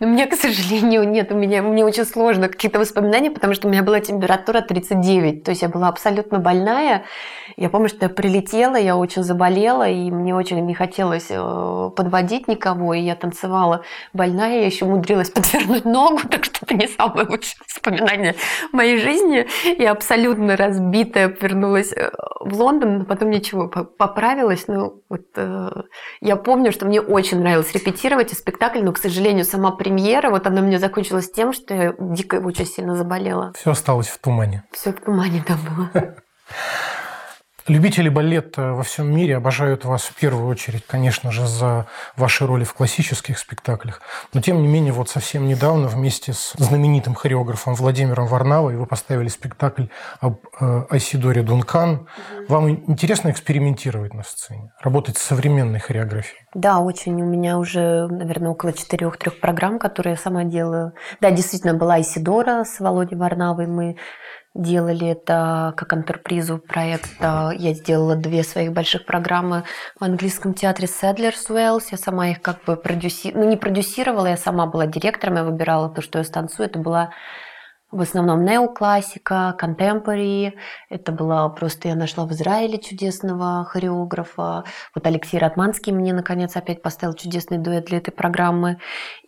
Но 0.00 0.06
мне, 0.06 0.26
к 0.26 0.34
сожалению, 0.34 1.08
нет, 1.08 1.32
у 1.32 1.34
меня, 1.34 1.62
мне 1.62 1.84
очень 1.84 2.04
сложно 2.04 2.48
какие-то 2.48 2.78
воспоминания, 2.78 3.30
потому 3.30 3.54
что 3.54 3.68
у 3.68 3.70
меня 3.70 3.82
была 3.82 4.00
температура 4.00 4.60
39, 4.60 5.44
то 5.44 5.50
есть 5.50 5.62
я 5.62 5.68
была 5.68 5.88
абсолютно 5.88 6.38
больная. 6.38 7.04
Я 7.56 7.70
помню, 7.70 7.88
что 7.88 8.06
я 8.06 8.08
прилетела, 8.08 8.76
я 8.76 8.96
очень 8.96 9.22
заболела, 9.22 9.88
и 9.88 10.10
мне 10.10 10.34
очень 10.34 10.60
не 10.66 10.74
хотелось 10.74 11.26
э, 11.30 11.90
подводить 11.96 12.48
никого, 12.48 12.94
и 12.94 13.00
я 13.00 13.16
танцевала 13.16 13.82
больная, 14.12 14.60
я 14.60 14.66
еще 14.66 14.84
умудрилась 14.84 15.30
подвернуть 15.36 15.84
ногу, 15.84 16.20
так 16.28 16.44
что 16.44 16.58
это 16.62 16.74
не 16.74 16.86
самое 16.88 17.26
лучшее 17.26 17.56
воспоминание 17.66 18.34
моей 18.72 18.98
жизни. 18.98 19.46
Я 19.78 19.92
абсолютно 19.92 20.56
разбитая 20.56 21.28
вернулась 21.40 21.92
э, 21.92 22.10
в 22.40 22.60
Лондон, 22.60 22.98
но 22.98 23.04
потом 23.04 23.30
ничего, 23.30 23.68
поправилась. 23.68 24.68
Ну, 24.68 25.02
вот, 25.08 25.26
э, 25.36 25.70
я 26.20 26.36
помню, 26.36 26.72
что 26.72 26.86
мне 26.86 27.00
очень 27.00 27.40
нравилось 27.40 27.72
репетировать 27.72 28.32
и 28.32 28.36
спектакль, 28.36 28.82
но, 28.82 28.92
к 28.92 28.98
сожалению, 28.98 29.44
сама 29.56 29.70
премьера, 29.70 30.28
вот 30.28 30.46
она 30.46 30.60
мне 30.60 30.78
закончилась 30.78 31.30
тем, 31.30 31.54
что 31.54 31.74
я 31.74 31.94
дико 31.98 32.36
очень 32.36 32.66
сильно 32.66 32.94
заболела. 32.94 33.52
Все 33.56 33.70
осталось 33.70 34.08
в 34.08 34.18
тумане. 34.18 34.64
Все 34.70 34.92
в 34.92 35.00
тумане 35.00 35.42
там 35.46 35.58
было. 35.64 35.90
Любители 37.68 38.08
балета 38.08 38.74
во 38.74 38.84
всем 38.84 39.12
мире 39.12 39.36
обожают 39.36 39.84
вас 39.84 40.02
в 40.02 40.14
первую 40.14 40.46
очередь, 40.46 40.86
конечно 40.86 41.32
же, 41.32 41.48
за 41.48 41.86
ваши 42.16 42.46
роли 42.46 42.62
в 42.62 42.72
классических 42.74 43.38
спектаклях. 43.40 44.02
Но, 44.32 44.40
тем 44.40 44.62
не 44.62 44.68
менее, 44.68 44.92
вот 44.92 45.08
совсем 45.08 45.48
недавно 45.48 45.88
вместе 45.88 46.32
с 46.32 46.52
знаменитым 46.56 47.14
хореографом 47.14 47.74
Владимиром 47.74 48.28
Варнавой 48.28 48.76
вы 48.76 48.86
поставили 48.86 49.26
спектакль 49.26 49.86
об 50.20 50.38
э, 50.60 50.84
Айсидоре 50.90 51.42
Дункан. 51.42 52.06
Вам 52.48 52.70
интересно 52.70 53.30
экспериментировать 53.30 54.14
на 54.14 54.22
сцене, 54.22 54.70
работать 54.80 55.18
с 55.18 55.22
современной 55.22 55.80
хореографией? 55.80 56.46
Да, 56.54 56.78
очень. 56.78 57.20
У 57.20 57.26
меня 57.26 57.58
уже, 57.58 58.06
наверное, 58.06 58.52
около 58.52 58.72
четырех-трех 58.72 59.40
программ, 59.40 59.80
которые 59.80 60.12
я 60.12 60.16
сама 60.16 60.44
делаю. 60.44 60.92
Да, 61.20 61.32
действительно, 61.32 61.74
была 61.74 61.94
Айсидора 61.94 62.62
с 62.62 62.78
Володей 62.78 63.16
Варнавой. 63.16 63.66
Мы 63.66 63.96
делали 64.56 65.08
это 65.08 65.74
как 65.76 65.92
антрепризу 65.92 66.58
проекта. 66.58 67.52
Я 67.56 67.74
сделала 67.74 68.16
две 68.16 68.42
своих 68.42 68.72
больших 68.72 69.06
программы 69.06 69.64
в 69.98 70.04
английском 70.04 70.54
театре 70.54 70.88
Седлерс 70.88 71.48
Уэллс. 71.50 71.92
Я 71.92 71.98
сама 71.98 72.28
их 72.28 72.42
как 72.42 72.64
бы 72.64 72.76
продюсировала, 72.76 73.44
ну 73.44 73.50
не 73.50 73.56
продюсировала, 73.56 74.26
я 74.26 74.36
сама 74.36 74.66
была 74.66 74.86
директором, 74.86 75.36
я 75.36 75.44
выбирала 75.44 75.88
то, 75.88 76.02
что 76.02 76.18
я 76.18 76.24
станцую. 76.24 76.68
Это 76.68 76.78
была 76.78 77.10
в 77.96 78.02
основном 78.02 78.44
неоклассика, 78.44 79.54
контемпори. 79.58 80.54
Это 80.90 81.12
была 81.12 81.48
просто, 81.48 81.88
я 81.88 81.94
нашла 81.94 82.26
в 82.26 82.32
Израиле 82.32 82.78
чудесного 82.78 83.64
хореографа. 83.64 84.64
Вот 84.94 85.06
Алексей 85.06 85.38
Ратманский 85.38 85.92
мне, 85.92 86.12
наконец, 86.12 86.54
опять 86.56 86.82
поставил 86.82 87.14
чудесный 87.14 87.58
дуэт 87.58 87.86
для 87.86 87.98
этой 87.98 88.10
программы. 88.10 88.78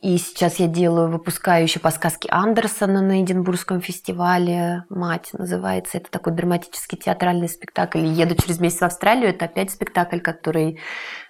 И 0.03 0.19
сейчас 0.19 0.57
я 0.57 0.67
делаю, 0.67 1.09
выпускаю 1.09 1.63
еще 1.63 1.81
по 1.81 1.91
сказке 1.91 2.29
Андерсона 2.31 3.01
на 3.01 3.23
Эдинбургском 3.23 3.81
фестивале. 3.81 4.85
«Мать» 4.91 5.31
называется. 5.33 5.97
Это 5.97 6.11
такой 6.11 6.35
драматический 6.35 6.99
театральный 6.99 7.49
спектакль. 7.49 8.05
Еду 8.05 8.35
через 8.35 8.61
месяц 8.61 8.81
в 8.81 8.85
Австралию. 8.85 9.31
Это 9.31 9.47
опять 9.47 9.71
спектакль, 9.71 10.21
который 10.21 10.79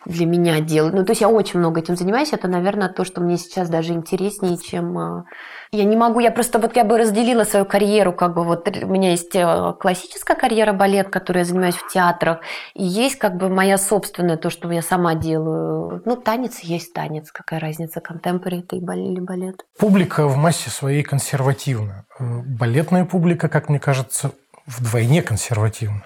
для 0.06 0.26
меня 0.26 0.60
делают. 0.60 0.94
Ну, 0.94 1.04
то 1.04 1.12
есть 1.12 1.20
я 1.20 1.28
очень 1.28 1.60
много 1.60 1.80
этим 1.80 1.94
занимаюсь. 1.94 2.32
Это, 2.32 2.48
наверное, 2.48 2.88
то, 2.88 3.04
что 3.04 3.20
мне 3.20 3.36
сейчас 3.36 3.68
даже 3.68 3.92
интереснее, 3.92 4.58
чем... 4.58 5.24
Я 5.70 5.84
не 5.84 5.96
могу, 5.96 6.20
я 6.20 6.30
просто 6.30 6.58
вот 6.58 6.76
я 6.76 6.84
бы 6.84 6.96
разделила 6.96 7.44
свою 7.44 7.66
карьеру, 7.66 8.12
как 8.12 8.34
бы 8.34 8.44
вот 8.44 8.68
у 8.68 8.86
меня 8.86 9.10
есть 9.10 9.34
э, 9.34 9.74
классическая 9.78 10.34
карьера 10.34 10.72
балет, 10.72 11.10
которой 11.10 11.38
я 11.38 11.44
занимаюсь 11.44 11.74
в 11.74 11.92
театрах, 11.92 12.40
и 12.74 12.84
есть 12.84 13.18
как 13.18 13.36
бы 13.36 13.48
моя 13.50 13.76
собственная, 13.76 14.38
то, 14.38 14.48
что 14.48 14.70
я 14.72 14.80
сама 14.80 15.14
делаю. 15.14 16.02
Ну, 16.06 16.16
танец 16.16 16.60
есть 16.60 16.94
танец, 16.94 17.30
какая 17.32 17.60
разница, 17.60 18.00
контемпори 18.00 18.60
это 18.60 18.76
и 18.76 18.80
балет. 18.80 19.64
Публика 19.78 20.26
в 20.26 20.36
массе 20.36 20.70
своей 20.70 21.02
консервативна. 21.02 22.06
Э, 22.18 22.24
балетная 22.24 23.04
публика, 23.04 23.48
как 23.48 23.68
мне 23.68 23.78
кажется, 23.78 24.30
вдвойне 24.66 25.22
консервативна. 25.22 26.04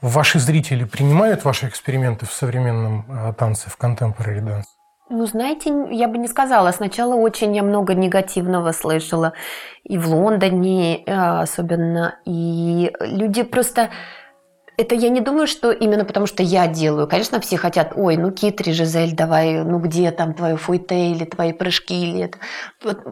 Ваши 0.00 0.38
зрители 0.38 0.84
принимают 0.84 1.44
ваши 1.44 1.68
эксперименты 1.68 2.26
в 2.26 2.32
современном 2.32 3.06
э, 3.08 3.32
танце, 3.34 3.70
в 3.70 3.78
contemporary 3.78 4.42
dance? 4.42 4.75
Ну, 5.08 5.26
знаете, 5.26 5.70
я 5.90 6.08
бы 6.08 6.18
не 6.18 6.26
сказала. 6.28 6.72
Сначала 6.72 7.14
очень 7.14 7.54
я 7.54 7.62
много 7.62 7.94
негативного 7.94 8.72
слышала. 8.72 9.34
И 9.84 9.98
в 9.98 10.08
Лондоне 10.08 11.04
э, 11.04 11.40
особенно. 11.42 12.18
И 12.24 12.92
люди 13.00 13.42
просто... 13.44 13.90
Это 14.76 14.94
я 14.94 15.08
не 15.08 15.20
думаю, 15.20 15.46
что 15.46 15.70
именно 15.70 16.04
потому, 16.04 16.26
что 16.26 16.42
я 16.42 16.66
делаю. 16.66 17.08
Конечно, 17.08 17.40
все 17.40 17.56
хотят, 17.56 17.92
ой, 17.96 18.16
ну 18.16 18.30
Китри, 18.30 18.72
Жизель, 18.74 19.14
давай, 19.14 19.64
ну 19.64 19.78
где 19.78 20.10
там 20.10 20.34
твое 20.34 20.56
фуйте 20.56 21.12
или 21.12 21.24
твои 21.24 21.54
прыжки, 21.54 21.94
или 21.94 22.24
это. 22.24 22.38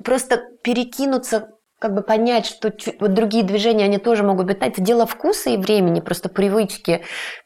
Просто 0.01 0.43
перекинуться 0.63 1.49
как 1.85 1.93
бы 1.93 2.01
понять, 2.01 2.47
что 2.47 2.73
вот 2.99 3.13
другие 3.13 3.45
движения, 3.45 3.85
они 3.85 3.99
тоже 3.99 4.23
могут 4.23 4.47
быть. 4.47 4.57
Это 4.63 4.81
дело 4.81 5.05
вкуса 5.05 5.51
и 5.51 5.59
времени, 5.59 6.01
просто 6.01 6.31
привычки. 6.31 7.03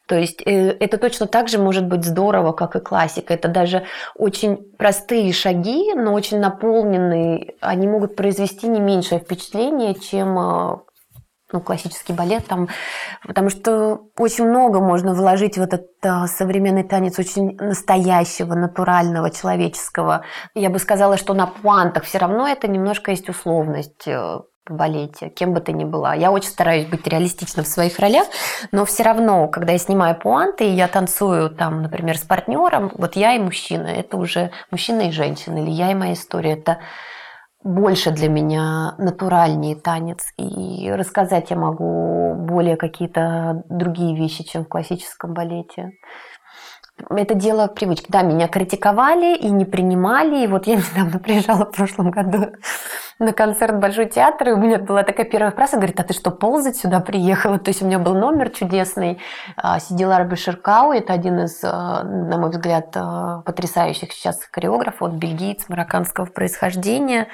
То 0.07 0.15
есть 0.15 0.43
э, 0.47 0.77
это 0.79 0.97
точно 0.97 1.27
так 1.27 1.49
же 1.49 1.59
может 1.59 1.87
быть 1.87 2.05
здорово, 2.05 2.53
как 2.53 2.77
и 2.77 2.81
классика. 2.81 3.35
Это 3.35 3.49
даже 3.49 3.85
очень 4.15 4.57
простые 4.79 5.33
шаги, 5.33 5.93
но 5.93 6.15
очень 6.15 6.39
наполненные. 6.39 7.57
Они 7.61 7.89
могут 7.89 8.15
произвести 8.15 8.69
не 8.69 8.79
меньшее 8.79 9.19
впечатление, 9.19 9.97
чем 9.97 10.39
э, 10.39 10.77
ну, 11.53 11.61
классический 11.61 12.13
балет, 12.13 12.47
там, 12.47 12.69
потому 13.27 13.49
что 13.49 14.03
очень 14.17 14.47
много 14.47 14.81
можно 14.81 15.15
вложить 15.15 15.57
в 15.57 15.63
этот 15.63 15.87
а, 16.03 16.27
современный 16.27 16.85
танец 16.85 17.19
очень 17.19 17.57
настоящего, 17.57 18.55
натурального, 18.55 19.31
человеческого. 19.31 20.25
Я 20.55 20.69
бы 20.69 20.79
сказала, 20.79 21.17
что 21.17 21.35
на 21.35 21.47
пуантах 21.47 22.05
все 22.05 22.19
равно 22.19 22.47
это 22.47 22.69
немножко 22.69 23.13
есть 23.13 23.29
условность 23.31 24.07
э, 24.07 24.41
в 24.69 24.75
балете, 24.75 25.31
кем 25.31 25.55
бы 25.55 25.61
ты 25.61 25.73
ни 25.73 25.85
была. 25.85 26.15
Я 26.15 26.31
очень 26.31 26.51
стараюсь 26.51 26.87
быть 26.87 27.07
реалистична 27.07 27.63
в 27.63 27.67
своих 27.67 27.99
ролях, 27.99 28.27
но 28.71 28.85
все 28.85 29.03
равно, 29.03 29.49
когда 29.49 29.73
я 29.73 29.79
снимаю 29.79 30.17
пуанты, 30.17 30.65
и 30.65 30.75
я 30.75 30.87
танцую 30.89 31.51
там, 31.51 31.83
например, 31.83 32.19
с 32.19 32.23
партнером, 32.23 32.93
вот 32.95 33.17
я 33.17 33.35
и 33.35 33.39
мужчина, 33.39 33.87
это 33.87 34.19
уже 34.19 34.51
мужчина 34.71 35.09
и 35.09 35.13
женщина, 35.13 35.59
или 35.59 35.71
я 35.71 35.93
и 35.93 35.95
моя 35.95 36.13
история, 36.13 36.53
это 36.53 36.79
больше 37.69 38.11
для 38.11 38.29
меня 38.29 38.95
натуральнее 38.99 39.77
танец. 39.77 40.33
И 40.39 40.91
рассказать 40.91 41.51
я 41.51 41.57
могу 41.57 42.35
более 42.35 42.77
какие-то 42.77 43.63
другие 43.69 44.17
вещи, 44.17 44.43
чем 44.43 44.65
в 44.65 44.69
классическом 44.69 45.35
балете. 45.35 45.93
Это 47.11 47.35
дело 47.35 47.67
привычки. 47.69 48.07
Да, 48.09 48.23
меня 48.23 48.49
критиковали 48.49 49.37
и 49.37 49.51
не 49.51 49.65
принимали. 49.65 50.45
И 50.45 50.47
вот 50.47 50.67
я 50.67 50.77
недавно 50.95 51.19
приезжала 51.19 51.65
в 51.65 51.73
прошлом 51.73 52.11
году 52.11 52.53
на 53.19 53.33
концерт 53.33 53.79
Большой 53.79 54.07
театр, 54.07 54.51
и 54.51 54.53
у 54.53 54.57
меня 54.57 54.79
была 54.79 55.03
такая 55.03 55.27
первая 55.27 55.51
фраза, 55.51 55.77
говорит, 55.77 55.99
а 56.01 56.05
ты 56.05 56.15
что, 56.15 56.31
ползать 56.31 56.77
сюда 56.77 57.01
приехала? 57.01 57.59
То 57.59 57.71
есть 57.71 57.83
у 57.83 57.87
меня 57.87 57.99
был 57.99 58.15
номер 58.15 58.51
чудесный, 58.51 59.19
а, 59.57 59.79
сидела 59.81 60.17
Арби 60.17 60.37
Ширкау, 60.37 60.93
это 60.93 61.13
один 61.13 61.41
из, 61.41 61.61
а, 61.63 62.03
на 62.03 62.37
мой 62.39 62.51
взгляд, 62.51 62.91
а, 62.95 63.43
потрясающих 63.43 64.13
сейчас 64.13 64.41
хореографов, 64.51 65.01
вот 65.01 65.13
бельгиец 65.13 65.69
марокканского 65.69 66.27
происхождения, 66.27 67.29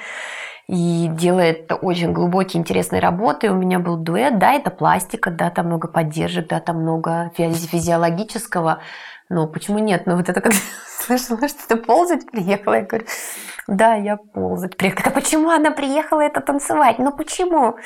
и 0.67 1.07
делает 1.11 1.71
очень 1.81 2.11
глубокие, 2.11 2.59
интересные 2.59 2.99
работы. 2.99 3.51
У 3.51 3.55
меня 3.55 3.77
был 3.77 3.97
дуэт, 3.97 4.39
да, 4.39 4.53
это 4.53 4.71
пластика, 4.71 5.29
да, 5.29 5.51
там 5.51 5.67
много 5.67 5.87
поддержек, 5.87 6.47
да, 6.47 6.59
там 6.59 6.81
много 6.81 7.31
физиологического, 7.35 8.79
но 9.29 9.47
почему 9.47 9.79
нет? 9.79 10.03
Ну 10.05 10.17
вот 10.17 10.29
это 10.29 10.41
как 10.41 10.53
слышала, 10.99 11.47
что 11.47 11.67
ты 11.67 11.75
ползать 11.77 12.29
приехала. 12.29 12.75
Я 12.75 12.81
говорю, 12.81 13.05
да, 13.67 13.95
я 13.95 14.17
ползать 14.17 14.77
приехала. 14.77 15.07
А 15.07 15.09
почему 15.09 15.49
она 15.49 15.71
приехала 15.71 16.21
это 16.21 16.39
танцевать? 16.39 16.99
Ну 16.99 17.11
почему? 17.11 17.77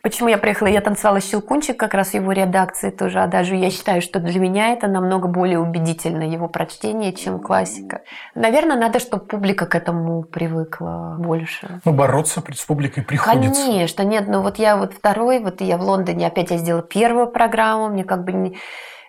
Почему 0.00 0.28
я 0.28 0.38
приехала? 0.38 0.68
Я 0.68 0.80
танцевала 0.80 1.20
«Щелкунчик» 1.20 1.76
как 1.76 1.94
раз 1.94 2.10
в 2.10 2.14
его 2.14 2.30
редакции 2.30 2.90
тоже. 2.90 3.20
А 3.20 3.26
даже 3.26 3.56
я 3.56 3.70
считаю, 3.70 4.00
что 4.02 4.20
для 4.20 4.38
меня 4.38 4.72
это 4.72 4.86
намного 4.86 5.26
более 5.26 5.58
убедительно, 5.58 6.22
его 6.22 6.46
прочтение, 6.48 7.12
чем 7.12 7.40
классика. 7.40 8.02
Наверное, 8.36 8.76
надо, 8.76 9.00
чтобы 9.00 9.24
публика 9.24 9.66
к 9.66 9.74
этому 9.74 10.22
привыкла 10.22 11.16
больше. 11.18 11.80
Ну, 11.84 11.92
бороться 11.92 12.40
с 12.54 12.64
публикой 12.64 13.02
приходится. 13.02 13.62
Конечно, 13.62 14.02
нет. 14.02 14.28
Ну 14.28 14.42
вот 14.42 14.58
я 14.58 14.76
вот 14.76 14.94
второй, 14.94 15.40
вот 15.40 15.60
я 15.60 15.76
в 15.76 15.82
Лондоне 15.82 16.28
опять 16.28 16.52
я 16.52 16.58
сделала 16.58 16.84
первую 16.84 17.26
программу, 17.26 17.88
мне 17.88 18.04
как 18.04 18.24
бы 18.24 18.32
не 18.32 18.56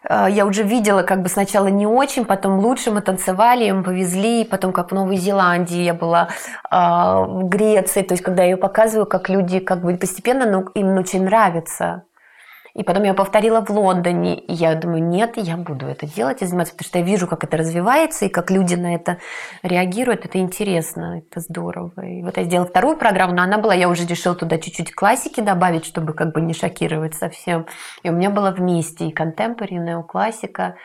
я 0.09 0.45
уже 0.45 0.63
видела 0.63 1.03
как 1.03 1.21
бы 1.21 1.29
сначала 1.29 1.67
не 1.67 1.85
очень, 1.85 2.25
потом 2.25 2.59
лучше 2.59 2.91
мы 2.91 3.01
танцевали, 3.01 3.71
мы 3.71 3.83
повезли, 3.83 4.45
потом 4.45 4.71
как 4.71 4.91
в 4.91 4.93
Новой 4.93 5.17
Зеландии 5.17 5.81
я 5.83 5.93
была, 5.93 6.29
а, 6.69 7.21
в 7.21 7.49
Греции, 7.49 8.01
то 8.01 8.13
есть 8.13 8.23
когда 8.23 8.43
я 8.43 8.51
ее 8.51 8.57
показываю, 8.57 9.05
как 9.05 9.29
люди 9.29 9.59
как 9.59 9.81
бы 9.81 9.97
постепенно, 9.97 10.49
ну, 10.49 10.61
им 10.75 10.97
очень 10.97 11.25
нравится. 11.25 12.06
И 12.77 12.83
потом 12.83 13.03
я 13.03 13.15
повторила 13.15 13.65
в 13.65 13.71
Лондоне. 13.71 14.39
И 14.39 14.53
я 14.53 14.75
думаю, 14.75 15.03
нет, 15.03 15.33
я 15.35 15.57
буду 15.57 15.87
это 15.87 16.05
делать 16.05 16.43
и 16.43 16.45
заниматься, 16.45 16.73
потому 16.75 16.87
что 16.87 16.99
я 16.99 17.03
вижу, 17.03 17.27
как 17.27 17.43
это 17.43 17.57
развивается, 17.57 18.25
и 18.25 18.29
как 18.29 18.51
люди 18.51 18.75
на 18.75 18.93
это 18.93 19.17
реагируют. 19.63 20.25
Это 20.25 20.37
интересно, 20.37 21.17
это 21.17 21.39
здорово. 21.39 22.05
И 22.05 22.21
вот 22.21 22.37
я 22.37 22.43
сделала 22.43 22.67
вторую 22.67 22.95
программу, 22.95 23.33
но 23.33 23.41
она 23.41 23.57
была, 23.57 23.73
я 23.73 23.89
уже 23.89 24.05
решила 24.05 24.35
туда 24.35 24.59
чуть-чуть 24.59 24.93
классики 24.93 25.41
добавить, 25.41 25.85
чтобы 25.85 26.13
как 26.13 26.33
бы 26.33 26.39
не 26.39 26.53
шокировать 26.53 27.15
совсем. 27.15 27.65
И 28.03 28.09
у 28.09 28.13
меня 28.13 28.29
было 28.29 28.51
вместе 28.51 29.07
и 29.07 29.11
контемпори, 29.11 29.73
и 29.73 29.79
неоклассика. 29.79 30.75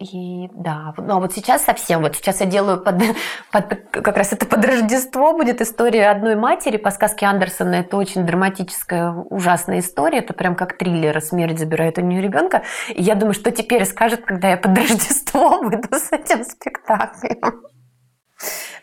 И 0.00 0.48
да, 0.52 0.94
ну 0.96 1.16
а 1.16 1.18
вот 1.18 1.32
сейчас 1.32 1.64
совсем, 1.64 2.02
вот 2.02 2.14
сейчас 2.14 2.40
я 2.40 2.46
делаю 2.46 2.80
под, 2.80 3.02
под, 3.52 3.80
как 3.90 4.16
раз 4.16 4.32
это 4.32 4.46
под 4.46 4.64
Рождество 4.64 5.32
будет 5.32 5.60
история 5.60 6.10
одной 6.10 6.36
матери 6.36 6.76
по 6.76 6.90
сказке 6.90 7.26
Андерсона. 7.26 7.76
Это 7.76 7.96
очень 7.96 8.24
драматическая, 8.24 9.10
ужасная 9.10 9.80
история. 9.80 10.18
Это 10.18 10.34
прям 10.34 10.54
как 10.54 10.78
триллер. 10.78 11.20
Смерть 11.20 11.58
забирает 11.58 11.98
у 11.98 12.02
нее 12.02 12.22
ребенка. 12.22 12.62
И 12.94 13.02
я 13.02 13.16
думаю, 13.16 13.34
что 13.34 13.50
теперь 13.50 13.84
скажет, 13.86 14.24
когда 14.24 14.50
я 14.50 14.56
под 14.56 14.78
Рождество 14.78 15.62
выйду 15.62 15.88
с 15.92 16.12
этим 16.12 16.44
спектаклем. 16.44 17.62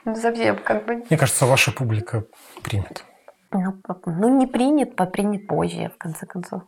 Ну, 0.04 0.16
совсем 0.16 0.58
как 0.58 0.86
бы... 0.86 1.04
Мне 1.10 1.18
кажется, 1.18 1.46
ваша 1.46 1.72
публика 1.72 2.26
примет. 2.62 3.06
Ну, 3.52 3.82
ну 4.06 4.38
не 4.38 4.48
принят, 4.48 4.96
попринят 4.96 5.48
позже, 5.48 5.92
в 5.96 5.98
конце 5.98 6.26
концов. 6.26 6.64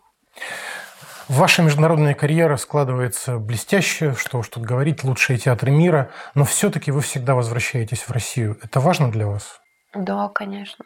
Ваша 1.29 1.61
международная 1.61 2.13
карьера 2.13 2.55
складывается 2.55 3.37
блестяще, 3.37 4.13
что 4.13 4.37
уж 4.37 4.47
тут 4.47 4.63
говорить, 4.63 5.03
лучшие 5.03 5.37
театры 5.37 5.71
мира, 5.71 6.09
но 6.35 6.45
все-таки 6.45 6.89
вы 6.89 7.01
всегда 7.01 7.35
возвращаетесь 7.35 8.03
в 8.03 8.11
Россию. 8.11 8.57
Это 8.63 8.79
важно 8.79 9.11
для 9.11 9.27
вас? 9.27 9.59
Да, 9.93 10.29
конечно. 10.29 10.85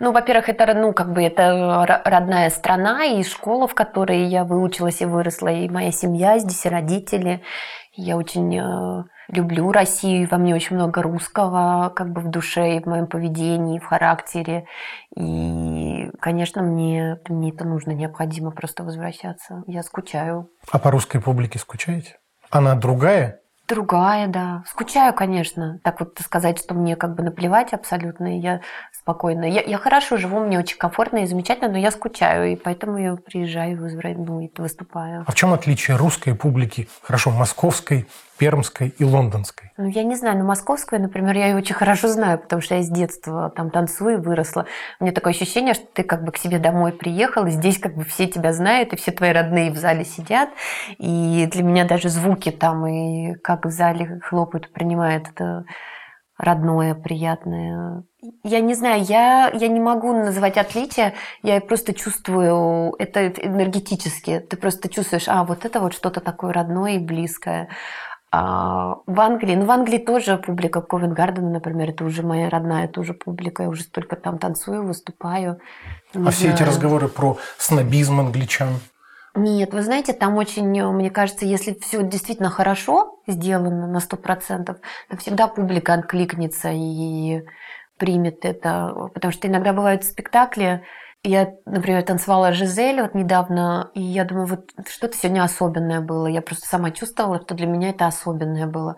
Ну, 0.00 0.10
во-первых, 0.10 0.48
это, 0.48 0.74
ну, 0.74 0.92
как 0.92 1.12
бы 1.12 1.22
это 1.22 2.02
родная 2.04 2.50
страна 2.50 3.04
и 3.04 3.22
школа, 3.22 3.68
в 3.68 3.74
которой 3.74 4.24
я 4.24 4.44
выучилась 4.44 5.02
и 5.02 5.04
выросла, 5.04 5.48
и 5.48 5.68
моя 5.68 5.92
семья, 5.92 6.38
здесь 6.38 6.66
и 6.66 6.68
родители. 6.68 7.42
Я 7.92 8.16
очень 8.16 8.58
э, 8.58 9.04
люблю 9.30 9.70
Россию, 9.72 10.28
во 10.30 10.38
мне 10.38 10.54
очень 10.54 10.76
много 10.76 11.02
русского 11.02 11.92
как 11.94 12.12
бы 12.12 12.20
в 12.20 12.28
душе, 12.28 12.76
и 12.76 12.82
в 12.82 12.86
моем 12.86 13.06
поведении, 13.06 13.76
и 13.76 13.80
в 13.80 13.84
характере. 13.84 14.66
И, 15.16 16.10
конечно, 16.20 16.62
мне, 16.62 17.18
мне 17.28 17.50
это 17.50 17.64
нужно, 17.64 17.92
необходимо 17.92 18.50
просто 18.50 18.84
возвращаться. 18.84 19.62
Я 19.66 19.82
скучаю. 19.82 20.50
А 20.70 20.78
по 20.78 20.90
русской 20.90 21.20
публике 21.20 21.58
скучаете? 21.58 22.18
Она 22.50 22.74
другая? 22.74 23.40
Другая, 23.68 24.26
да. 24.26 24.64
Скучаю, 24.66 25.14
конечно. 25.14 25.78
Так 25.84 26.00
вот 26.00 26.18
сказать, 26.18 26.58
что 26.58 26.74
мне 26.74 26.96
как 26.96 27.14
бы 27.14 27.22
наплевать 27.22 27.72
абсолютно, 27.72 28.40
я 28.40 28.62
спокойно. 29.10 29.44
Я, 29.44 29.62
я 29.62 29.78
хорошо 29.78 30.16
живу, 30.16 30.40
мне 30.40 30.58
очень 30.58 30.78
комфортно 30.78 31.18
и 31.18 31.26
замечательно, 31.26 31.68
но 31.68 31.78
я 31.78 31.90
скучаю, 31.90 32.52
и 32.52 32.56
поэтому 32.56 32.96
я 32.98 33.16
приезжаю, 33.16 33.76
ну, 34.18 34.40
и 34.40 34.50
выступаю. 34.56 35.24
А 35.26 35.32
в 35.32 35.34
чем 35.34 35.52
отличие 35.52 35.96
русской 35.96 36.34
публики, 36.34 36.88
хорошо, 37.02 37.30
московской, 37.30 38.06
пермской 38.38 38.94
и 38.96 39.04
лондонской? 39.04 39.72
Ну, 39.76 39.88
я 39.88 40.04
не 40.04 40.14
знаю, 40.14 40.38
но 40.38 40.44
московскую, 40.44 41.02
например, 41.02 41.36
я 41.36 41.48
ее 41.48 41.56
очень 41.56 41.74
хорошо 41.74 42.08
знаю, 42.08 42.38
потому 42.38 42.62
что 42.62 42.76
я 42.76 42.82
с 42.82 42.88
детства 42.88 43.50
там 43.50 43.70
танцую 43.70 44.14
и 44.14 44.20
выросла. 44.20 44.66
У 45.00 45.04
меня 45.04 45.12
такое 45.12 45.32
ощущение, 45.32 45.74
что 45.74 45.86
ты 45.92 46.04
как 46.04 46.24
бы 46.24 46.30
к 46.30 46.38
себе 46.38 46.58
домой 46.58 46.92
приехал, 46.92 47.46
и 47.46 47.50
здесь 47.50 47.78
как 47.78 47.96
бы 47.96 48.04
все 48.04 48.26
тебя 48.26 48.52
знают, 48.52 48.92
и 48.92 48.96
все 48.96 49.10
твои 49.10 49.32
родные 49.32 49.72
в 49.72 49.76
зале 49.76 50.04
сидят. 50.04 50.50
И 50.98 51.48
для 51.50 51.62
меня 51.64 51.84
даже 51.84 52.08
звуки 52.08 52.50
там, 52.50 52.86
и 52.86 53.34
как 53.34 53.66
в 53.66 53.70
зале 53.70 54.20
хлопают, 54.22 54.72
принимают 54.72 55.28
это 55.28 55.64
родное, 56.40 56.94
приятное. 56.94 58.04
Я 58.42 58.60
не 58.60 58.74
знаю, 58.74 59.04
я, 59.04 59.50
я 59.52 59.68
не 59.68 59.80
могу 59.80 60.12
называть 60.12 60.56
отличия, 60.56 61.14
я 61.42 61.60
просто 61.60 61.94
чувствую 61.94 62.94
это 62.98 63.28
энергетически. 63.28 64.40
Ты 64.40 64.56
просто 64.56 64.88
чувствуешь, 64.88 65.28
а, 65.28 65.44
вот 65.44 65.64
это 65.64 65.80
вот 65.80 65.94
что-то 65.94 66.20
такое 66.20 66.52
родное 66.52 66.92
и 66.92 66.98
близкое. 66.98 67.68
А 68.32 68.96
в 69.06 69.20
Англии, 69.20 69.56
ну 69.56 69.64
в 69.64 69.70
Англии 69.70 69.98
тоже 69.98 70.36
публика 70.36 70.80
Ковент 70.80 71.14
Гардена, 71.14 71.50
например, 71.50 71.90
это 71.90 72.04
уже 72.04 72.22
моя 72.22 72.48
родная 72.48 72.86
тоже 72.86 73.12
публика, 73.12 73.64
я 73.64 73.68
уже 73.68 73.82
столько 73.82 74.14
там 74.16 74.38
танцую, 74.38 74.86
выступаю. 74.86 75.60
А 76.14 76.18
знаю. 76.18 76.32
все 76.32 76.50
эти 76.50 76.62
разговоры 76.62 77.08
про 77.08 77.38
снобизм 77.58 78.20
англичан? 78.20 78.80
Нет, 79.40 79.72
вы 79.72 79.82
знаете, 79.82 80.12
там 80.12 80.36
очень, 80.36 80.68
мне 80.92 81.10
кажется, 81.10 81.46
если 81.46 81.72
все 81.80 82.02
действительно 82.02 82.50
хорошо 82.50 83.22
сделано 83.26 83.86
на 83.86 84.00
сто 84.00 84.18
процентов, 84.18 84.76
то 85.08 85.16
всегда 85.16 85.48
публика 85.48 85.94
откликнется 85.94 86.68
и 86.72 87.42
примет 87.96 88.44
это. 88.44 89.10
Потому 89.14 89.32
что 89.32 89.48
иногда 89.48 89.72
бывают 89.72 90.04
спектакли, 90.04 90.84
я, 91.22 91.54
например, 91.64 92.02
танцевала 92.02 92.52
Жизель 92.52 93.00
вот 93.00 93.14
недавно, 93.14 93.90
и 93.94 94.02
я 94.02 94.24
думаю, 94.24 94.46
вот 94.46 94.70
что-то 94.86 95.16
сегодня 95.16 95.42
особенное 95.42 96.02
было. 96.02 96.26
Я 96.26 96.42
просто 96.42 96.66
сама 96.66 96.90
чувствовала, 96.90 97.40
что 97.40 97.54
для 97.54 97.66
меня 97.66 97.90
это 97.90 98.06
особенное 98.06 98.66
было. 98.66 98.96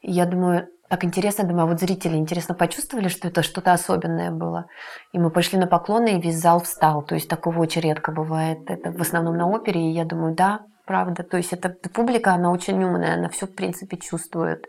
И 0.00 0.12
я 0.12 0.26
думаю, 0.26 0.68
так 0.92 1.04
интересно, 1.04 1.44
думаю, 1.44 1.62
а 1.62 1.66
вот 1.68 1.80
зрители, 1.80 2.16
интересно, 2.16 2.54
почувствовали, 2.54 3.08
что 3.08 3.26
это 3.26 3.42
что-то 3.42 3.72
особенное 3.72 4.30
было? 4.30 4.66
И 5.12 5.18
мы 5.18 5.30
пошли 5.30 5.58
на 5.58 5.66
поклоны, 5.66 6.18
и 6.18 6.20
весь 6.20 6.38
зал 6.38 6.60
встал. 6.60 7.00
То 7.02 7.14
есть 7.14 7.30
такого 7.30 7.60
очень 7.60 7.80
редко 7.80 8.12
бывает. 8.12 8.58
Это 8.70 8.92
в 8.92 9.00
основном 9.00 9.38
на 9.38 9.48
опере, 9.48 9.80
и 9.80 9.94
я 9.94 10.04
думаю, 10.04 10.34
да, 10.34 10.60
правда. 10.84 11.22
То 11.22 11.38
есть 11.38 11.54
эта 11.54 11.70
публика, 11.94 12.34
она 12.34 12.50
очень 12.50 12.84
умная, 12.84 13.14
она 13.14 13.30
все, 13.30 13.46
в 13.46 13.54
принципе, 13.54 13.96
чувствует. 13.96 14.66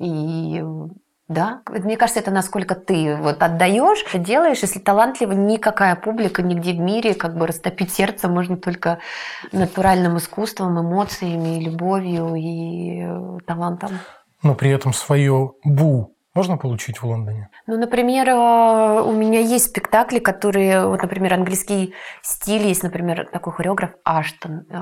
И 0.00 0.60
да, 1.28 1.62
мне 1.68 1.96
кажется, 1.96 2.18
это 2.18 2.32
насколько 2.32 2.74
ты 2.74 3.14
вот 3.14 3.40
отдаешь, 3.40 4.04
делаешь, 4.12 4.58
если 4.58 4.80
талантливо, 4.80 5.34
никакая 5.34 5.94
публика 5.94 6.42
нигде 6.42 6.72
в 6.72 6.80
мире, 6.80 7.14
как 7.14 7.36
бы 7.36 7.46
растопить 7.46 7.92
сердце 7.92 8.26
можно 8.26 8.56
только 8.56 8.98
натуральным 9.52 10.16
искусством, 10.16 10.80
эмоциями, 10.80 11.62
любовью 11.62 12.34
и 12.34 13.04
э, 13.04 13.38
талантом. 13.46 14.00
Но 14.44 14.54
при 14.54 14.70
этом 14.70 14.92
свое 14.92 15.52
бу 15.64 16.14
можно 16.34 16.56
получить 16.56 17.00
в 17.00 17.06
Лондоне? 17.06 17.48
Ну, 17.68 17.78
например, 17.78 18.28
э, 18.28 19.02
у 19.02 19.12
меня 19.12 19.38
есть 19.38 19.66
спектакли, 19.66 20.18
которые, 20.18 20.86
вот, 20.86 21.00
например, 21.00 21.34
английский 21.34 21.94
стиль 22.22 22.66
есть, 22.66 22.82
например, 22.82 23.28
такой 23.32 23.52
хореограф 23.52 23.90
Аштон, 24.04 24.66
э, 24.68 24.76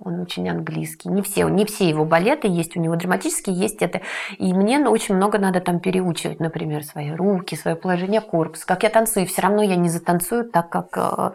он 0.00 0.20
очень 0.20 0.48
английский. 0.48 1.08
Не 1.08 1.22
все, 1.22 1.48
не 1.48 1.64
все 1.64 1.88
его 1.88 2.04
балеты 2.04 2.48
есть, 2.48 2.76
у 2.76 2.80
него 2.80 2.96
драматические 2.96 3.56
есть 3.56 3.82
это. 3.82 4.00
И 4.38 4.52
мне 4.52 4.80
очень 4.80 5.14
много 5.14 5.38
надо 5.38 5.60
там 5.60 5.78
переучивать, 5.78 6.40
например, 6.40 6.82
свои 6.82 7.12
руки, 7.12 7.54
свое 7.54 7.76
положение 7.76 8.20
корпуса. 8.20 8.66
Как 8.66 8.82
я 8.82 8.90
танцую, 8.90 9.26
все 9.26 9.42
равно 9.42 9.62
я 9.62 9.76
не 9.76 9.88
затанцую 9.88 10.50
так, 10.50 10.70
как 10.70 10.88
э, 10.96 11.30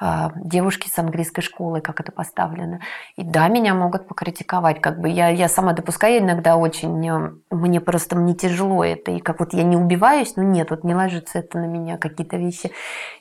девушки 0.00 0.88
с 0.88 0.98
английской 0.98 1.42
школы, 1.42 1.80
как 1.80 2.00
это 2.00 2.12
поставлено. 2.12 2.80
И 3.16 3.22
да, 3.22 3.48
меня 3.48 3.74
могут 3.74 4.08
покритиковать. 4.08 4.80
Как 4.80 5.00
бы 5.00 5.08
я, 5.08 5.28
я 5.28 5.48
сама 5.48 5.72
допускаю 5.72 6.20
иногда 6.20 6.56
очень, 6.56 7.08
э, 7.08 7.30
мне 7.50 7.80
просто 7.80 8.16
мне 8.16 8.34
тяжело 8.34 8.84
это. 8.84 9.10
И 9.12 9.20
как 9.20 9.40
вот 9.40 9.54
я 9.54 9.62
не 9.62 9.76
убиваюсь, 9.76 10.36
но 10.36 10.42
нет, 10.42 10.70
вот 10.70 10.84
не 10.84 10.94
ложится 10.94 11.38
это 11.38 11.58
на 11.58 11.66
меня 11.66 11.96
какие-то 11.96 12.36
вещи. 12.36 12.72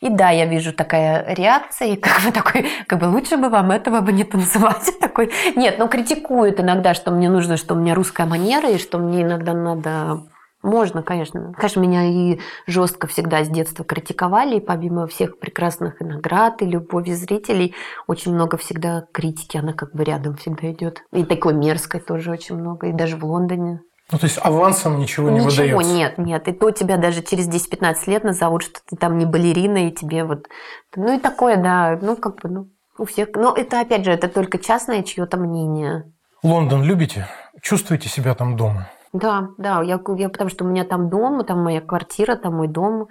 И 0.01 0.09
да, 0.09 0.29
я 0.31 0.45
вижу 0.45 0.73
такая 0.73 1.33
реакция, 1.33 1.89
и 1.89 1.95
как 1.95 2.21
бы 2.23 2.31
такой, 2.31 2.67
как 2.87 2.99
бы 2.99 3.05
лучше 3.05 3.37
бы 3.37 3.49
вам 3.49 3.71
этого 3.71 4.01
бы 4.01 4.11
не 4.11 4.23
танцевать. 4.23 4.91
Такой, 4.99 5.31
нет, 5.55 5.75
ну 5.77 5.87
критикуют 5.87 6.59
иногда, 6.59 6.93
что 6.93 7.11
мне 7.11 7.29
нужно, 7.29 7.57
что 7.57 7.75
у 7.75 7.77
меня 7.77 7.95
русская 7.95 8.25
манера, 8.25 8.69
и 8.69 8.77
что 8.77 8.97
мне 8.97 9.21
иногда 9.21 9.53
надо 9.53 10.23
можно, 10.65 11.03
конечно. 11.03 11.53
Конечно, 11.53 11.79
меня 11.79 12.05
и 12.05 12.39
жестко 12.67 13.07
всегда 13.07 13.43
с 13.43 13.49
детства 13.49 13.85
критиковали, 13.85 14.57
и 14.57 14.59
помимо 14.59 15.07
всех 15.07 15.39
прекрасных 15.39 16.01
и 16.01 16.05
наград, 16.05 16.61
и 16.61 16.65
любови 16.65 17.11
зрителей, 17.11 17.75
очень 18.07 18.33
много 18.33 18.57
всегда 18.57 19.05
критики, 19.13 19.57
она 19.57 19.73
как 19.73 19.93
бы 19.93 20.03
рядом 20.03 20.35
всегда 20.35 20.71
идет. 20.71 21.03
И 21.13 21.23
такой 21.23 21.53
мерзкой 21.53 22.01
тоже 22.01 22.31
очень 22.31 22.55
много, 22.55 22.87
и 22.87 22.93
даже 22.93 23.15
в 23.15 23.23
Лондоне. 23.23 23.81
Ну, 24.11 24.19
то 24.19 24.25
есть 24.25 24.39
авансом 24.41 24.99
ничего 24.99 25.29
не 25.29 25.39
ничего, 25.39 25.77
выдается? 25.79 25.93
нет, 25.93 26.17
нет. 26.17 26.47
И 26.47 26.51
то 26.51 26.71
тебя 26.71 26.97
даже 26.97 27.23
через 27.23 27.47
10-15 27.47 27.95
лет 28.07 28.23
назовут, 28.23 28.63
что 28.63 28.79
ты 28.87 28.95
там 28.95 29.17
не 29.17 29.25
балерина, 29.25 29.87
и 29.87 29.91
тебе 29.91 30.23
вот... 30.23 30.47
Ну, 30.95 31.15
и 31.15 31.19
такое, 31.19 31.57
да, 31.57 31.97
ну, 32.01 32.15
как 32.15 32.41
бы, 32.41 32.49
ну, 32.49 32.69
у 32.97 33.05
всех... 33.05 33.29
Но 33.35 33.53
это, 33.55 33.81
опять 33.81 34.05
же, 34.05 34.11
это 34.11 34.27
только 34.29 34.59
частное 34.59 35.01
чье-то 35.01 35.37
мнение. 35.37 36.11
Лондон 36.43 36.83
любите? 36.83 37.27
Чувствуете 37.61 38.09
себя 38.09 38.35
там 38.35 38.55
дома? 38.55 38.89
Да, 39.15 39.51
да, 39.57 39.81
я, 39.81 40.01
я 40.17 40.29
потому 40.29 40.49
что 40.49 40.65
у 40.65 40.67
меня 40.67 40.83
там 40.83 41.09
дом, 41.09 41.45
там 41.45 41.63
моя 41.63 41.79
квартира, 41.79 42.35
там 42.35 42.55
мой 42.55 42.67
дом. 42.67 43.07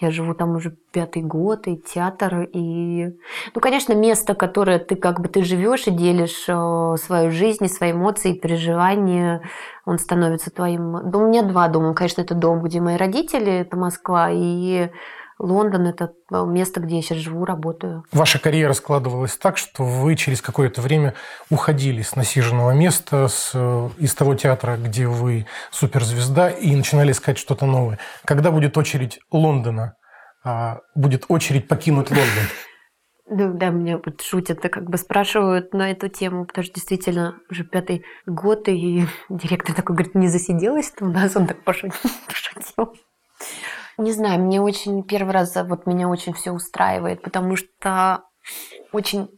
Я 0.00 0.10
живу 0.10 0.34
там 0.34 0.54
уже 0.54 0.76
пятый 0.92 1.22
год, 1.22 1.66
и 1.66 1.76
театр, 1.76 2.42
и... 2.52 3.06
Ну, 3.54 3.60
конечно, 3.60 3.94
место, 3.94 4.34
которое 4.34 4.78
ты 4.78 4.94
как 4.94 5.20
бы 5.20 5.28
ты 5.28 5.42
живешь 5.42 5.86
и 5.86 5.90
делишь 5.90 6.44
э, 6.48 6.96
свою 6.98 7.30
жизнь, 7.30 7.64
и 7.64 7.68
свои 7.68 7.92
эмоции, 7.92 8.34
переживания, 8.34 9.42
он 9.86 9.98
становится 9.98 10.50
твоим... 10.50 11.10
Да, 11.10 11.18
у 11.18 11.28
меня 11.28 11.42
два 11.42 11.66
дома. 11.68 11.94
Конечно, 11.94 12.20
это 12.20 12.34
дом, 12.34 12.62
где 12.62 12.80
мои 12.80 12.96
родители, 12.96 13.50
это 13.50 13.76
Москва, 13.76 14.30
и 14.30 14.90
Лондон– 15.38 15.86
это 15.88 16.12
э, 16.32 16.44
место, 16.44 16.80
где 16.80 16.96
я 16.96 17.02
сейчас 17.02 17.18
живу, 17.18 17.44
работаю. 17.44 18.04
Ваша 18.12 18.38
карьера 18.40 18.72
складывалась 18.72 19.36
так, 19.36 19.56
что 19.56 19.84
вы 19.84 20.16
через 20.16 20.42
какое-то 20.42 20.82
время 20.82 21.14
уходили 21.48 22.02
с 22.02 22.16
насиженного 22.16 22.72
места, 22.72 23.28
с, 23.28 23.52
э, 23.54 23.88
из 23.98 24.14
того 24.14 24.34
театра, 24.34 24.76
где 24.76 25.06
вы 25.06 25.46
суперзвезда, 25.70 26.48
и 26.48 26.74
начинали 26.74 27.12
искать 27.12 27.38
что-то 27.38 27.66
новое. 27.66 27.98
Когда 28.24 28.50
будет 28.50 28.76
очередь 28.76 29.20
Лондона? 29.30 29.94
А, 30.44 30.80
будет 30.94 31.26
очередь 31.28 31.68
покинуть 31.68 32.10
Лондон? 32.10 32.26
Ну, 33.30 33.52
да, 33.52 33.68
меня 33.68 34.00
вот 34.02 34.22
шутят, 34.22 34.60
как 34.60 34.88
бы 34.88 34.96
спрашивают 34.96 35.74
на 35.74 35.90
эту 35.90 36.08
тему, 36.08 36.46
потому 36.46 36.64
что 36.64 36.72
действительно 36.76 37.38
уже 37.50 37.62
пятый 37.62 38.02
год, 38.24 38.68
и 38.68 39.04
директор 39.28 39.74
такой 39.74 39.96
говорит, 39.96 40.14
не 40.14 40.28
засиделась 40.28 40.94
у 41.00 41.06
нас, 41.06 41.36
он 41.36 41.46
так 41.46 41.62
пошутил. 41.64 41.92
Не 43.98 44.12
знаю, 44.12 44.40
мне 44.40 44.60
очень 44.60 45.02
первый 45.02 45.32
раз 45.32 45.56
вот 45.56 45.86
меня 45.86 46.08
очень 46.08 46.32
все 46.32 46.52
устраивает, 46.52 47.20
потому 47.20 47.56
что 47.56 48.22
очень 48.92 49.28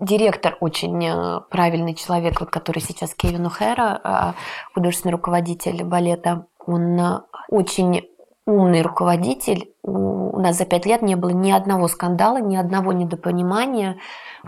директор 0.00 0.56
очень 0.60 1.04
э, 1.04 1.40
правильный 1.50 1.94
человек, 1.94 2.40
вот, 2.40 2.50
который 2.50 2.80
сейчас 2.80 3.14
Кевин 3.14 3.46
Ухера, 3.46 4.00
а, 4.02 4.34
художественный 4.72 5.12
руководитель 5.12 5.82
балета. 5.82 6.46
Он 6.64 6.98
э, 6.98 7.20
очень 7.48 8.02
умный 8.46 8.82
руководитель. 8.82 9.70
У 9.82 10.38
нас 10.40 10.58
за 10.58 10.64
пять 10.64 10.86
лет 10.86 11.02
не 11.02 11.14
было 11.14 11.30
ни 11.30 11.50
одного 11.50 11.88
скандала, 11.88 12.38
ни 12.38 12.56
одного 12.56 12.92
недопонимания. 12.92 13.96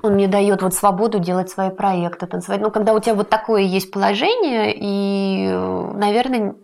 Он 0.03 0.15
мне 0.15 0.29
дает 0.29 0.63
вот 0.63 0.75
свободу 0.75 1.19
делать 1.19 1.49
свои 1.49 1.71
проекты, 1.71 2.27
танцевать. 2.27 2.61
Ну, 2.61 2.71
когда 2.71 2.93
у 2.93 3.01
тебя 3.01 3.15
вот 3.15 3.31
такое 3.31 3.63
есть 3.63 3.91
положение, 3.91 4.75
и, 4.77 5.49
наверное, 5.95 6.55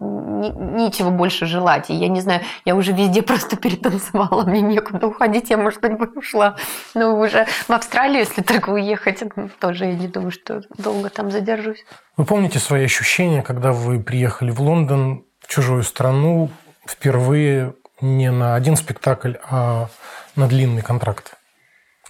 нечего 0.50 1.10
больше 1.10 1.46
желать. 1.46 1.88
И 1.88 1.94
я 1.94 2.08
не 2.08 2.20
знаю, 2.20 2.42
я 2.64 2.74
уже 2.74 2.92
везде 2.92 3.22
просто 3.22 3.56
перетанцевала, 3.56 4.44
мне 4.44 4.60
некуда 4.60 5.06
уходить, 5.06 5.50
я, 5.50 5.56
может 5.56 5.80
быть, 5.80 5.96
бы 5.96 6.10
ушла. 6.14 6.56
Но 6.94 7.18
уже 7.18 7.46
в 7.66 7.70
Австралию, 7.70 8.20
если 8.20 8.42
только 8.42 8.70
уехать, 8.70 9.22
тоже 9.60 9.86
я 9.86 9.94
не 9.94 10.08
думаю, 10.08 10.32
что 10.32 10.62
долго 10.76 11.08
там 11.08 11.30
задержусь. 11.30 11.84
Вы 12.16 12.24
помните 12.24 12.58
свои 12.58 12.84
ощущения, 12.84 13.42
когда 13.42 13.72
вы 13.72 14.00
приехали 14.00 14.50
в 14.50 14.60
Лондон, 14.60 15.24
в 15.40 15.48
чужую 15.48 15.82
страну, 15.82 16.50
впервые 16.86 17.74
не 18.00 18.30
на 18.30 18.54
один 18.54 18.76
спектакль, 18.76 19.34
а 19.48 19.88
на 20.36 20.48
длинный 20.48 20.82
контракт? 20.82 21.34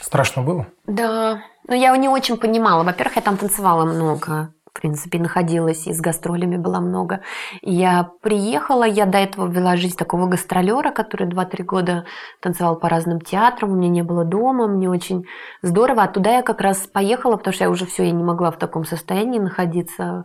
Страшно 0.00 0.42
было? 0.42 0.66
Да, 0.87 1.42
но 1.68 1.74
я 1.74 1.96
не 1.96 2.08
очень 2.08 2.37
понимала. 2.37 2.82
Во-первых, 2.82 3.16
я 3.16 3.22
там 3.22 3.37
танцевала 3.37 3.85
много 3.85 4.52
в 4.72 4.80
принципе, 4.80 5.18
находилась, 5.18 5.87
и 5.87 5.92
с 5.92 6.00
гастролями 6.00 6.56
было 6.56 6.80
много. 6.80 7.20
Я 7.61 8.11
приехала, 8.22 8.85
я 8.85 9.04
до 9.04 9.18
этого 9.18 9.46
вела 9.46 9.76
жизнь 9.76 9.96
такого 9.96 10.26
гастролера, 10.26 10.90
который 10.90 11.28
2-3 11.28 11.62
года 11.62 12.04
танцевал 12.40 12.76
по 12.76 12.88
разным 12.88 13.20
театрам, 13.20 13.70
у 13.70 13.74
меня 13.74 13.88
не 13.88 14.02
было 14.02 14.24
дома, 14.24 14.66
мне 14.66 14.88
очень 14.88 15.26
здорово. 15.61 16.04
А 16.04 16.08
туда 16.08 16.37
я 16.37 16.42
как 16.42 16.62
раз 16.62 16.87
поехала, 16.87 17.37
потому 17.37 17.52
что 17.52 17.64
я 17.64 17.70
уже 17.70 17.85
все, 17.85 18.04
я 18.04 18.12
не 18.12 18.24
могла 18.24 18.50
в 18.50 18.58
таком 18.58 18.87
состоянии 18.87 19.38
находиться 19.38 20.24